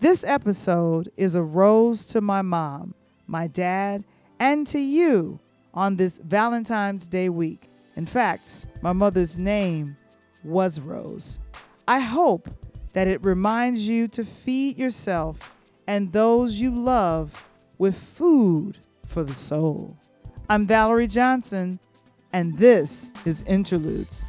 This 0.00 0.24
episode 0.24 1.12
is 1.18 1.34
a 1.34 1.42
rose 1.42 2.06
to 2.06 2.22
my 2.22 2.40
mom, 2.40 2.94
my 3.26 3.46
dad, 3.46 4.04
and 4.38 4.66
to 4.68 4.78
you 4.78 5.38
on 5.74 5.96
this 5.96 6.18
Valentine's 6.24 7.08
Day 7.08 7.28
week. 7.28 7.68
In 7.94 8.06
fact, 8.06 8.66
my 8.80 8.94
mother's 8.94 9.36
name 9.36 9.96
was 10.44 10.80
Rose. 10.80 11.40
I 11.88 12.00
hope 12.00 12.50
that 12.92 13.08
it 13.08 13.24
reminds 13.24 13.88
you 13.88 14.08
to 14.08 14.22
feed 14.22 14.76
yourself 14.76 15.54
and 15.86 16.12
those 16.12 16.60
you 16.60 16.70
love 16.70 17.48
with 17.78 17.96
food 17.96 18.76
for 19.06 19.24
the 19.24 19.34
soul. 19.34 19.96
I'm 20.50 20.66
Valerie 20.66 21.06
Johnson, 21.06 21.80
and 22.30 22.58
this 22.58 23.10
is 23.24 23.40
Interludes. 23.44 24.26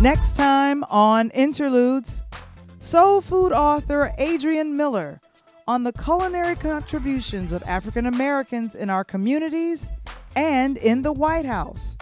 Next 0.00 0.38
time 0.38 0.84
on 0.84 1.28
Interludes, 1.32 2.22
soul 2.78 3.20
food 3.20 3.52
author 3.52 4.14
Adrian 4.16 4.74
Miller 4.74 5.20
on 5.66 5.82
the 5.82 5.92
culinary 5.92 6.56
contributions 6.56 7.52
of 7.52 7.62
African 7.62 8.06
Americans 8.06 8.74
in 8.74 8.90
our 8.90 9.04
communities 9.04 9.92
and 10.36 10.76
in 10.76 11.02
the 11.02 11.12
White 11.12 11.46
House 11.46 11.96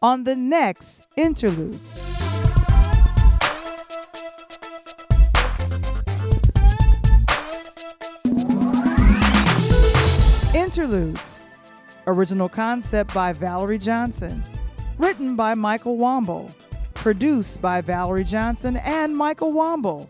on 0.00 0.24
the 0.24 0.36
next 0.36 1.02
Interludes. 1.16 1.98
Interludes. 10.54 11.40
Original 12.06 12.48
concept 12.48 13.12
by 13.12 13.32
Valerie 13.32 13.78
Johnson. 13.78 14.42
Written 14.96 15.34
by 15.34 15.54
Michael 15.54 15.98
Womble. 15.98 16.54
Produced 16.94 17.60
by 17.60 17.80
Valerie 17.80 18.24
Johnson 18.24 18.76
and 18.78 19.16
Michael 19.16 19.52
Womble. 19.52 20.08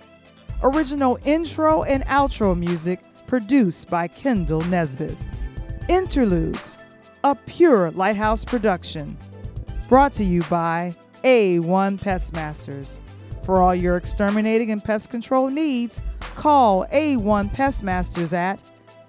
Original 0.63 1.19
intro 1.25 1.85
and 1.85 2.05
outro 2.07 2.59
music 2.59 2.99
produced 3.29 3.89
by 3.89 4.09
Kendall 4.09 4.63
Nesbitt. 4.63 5.17
Interludes. 5.89 6.79
A 7.23 7.35
pure 7.35 7.91
Lighthouse 7.93 8.45
production. 8.45 9.17
Brought 9.89 10.13
to 10.15 10.25
you 10.25 10.43
by 10.51 10.97
A1 11.23 12.01
Pest 12.01 12.35
Masters. 12.35 12.99
For 13.45 13.63
all 13.63 13.75
your 13.75 13.97
exterminating 13.97 14.73
and 14.73 14.83
pest 14.83 15.11
control 15.11 15.49
needs, 15.49 16.01
call 16.35 16.87
A1 16.87 17.53
Pest 17.53 17.85
Masters 17.85 18.33
at 18.33 18.59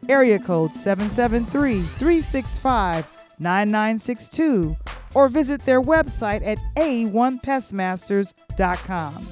area 0.07 0.37
code 0.39 0.73
773 0.73 1.81
365 1.81 3.07
9962 3.39 4.75
or 5.13 5.29
visit 5.29 5.61
their 5.65 5.81
website 5.81 6.45
at 6.45 6.57
a1pestmasters.com. 6.75 9.27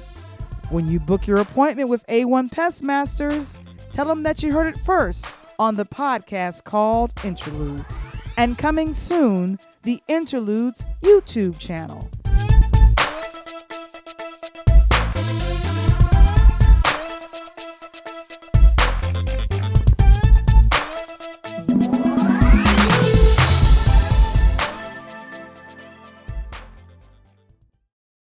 When 0.70 0.86
you 0.86 1.00
book 1.00 1.26
your 1.26 1.38
appointment 1.38 1.88
with 1.88 2.06
A1 2.08 2.52
Pest 2.52 2.82
Masters, 2.82 3.56
tell 3.90 4.04
them 4.04 4.22
that 4.24 4.42
you 4.42 4.52
heard 4.52 4.66
it 4.66 4.78
first 4.78 5.32
on 5.58 5.76
the 5.76 5.86
podcast 5.86 6.64
called 6.64 7.10
Interludes. 7.24 8.02
And 8.36 8.58
coming 8.58 8.92
soon, 8.92 9.58
the 9.84 10.02
Interludes 10.08 10.84
YouTube 11.02 11.58
channel. 11.58 12.10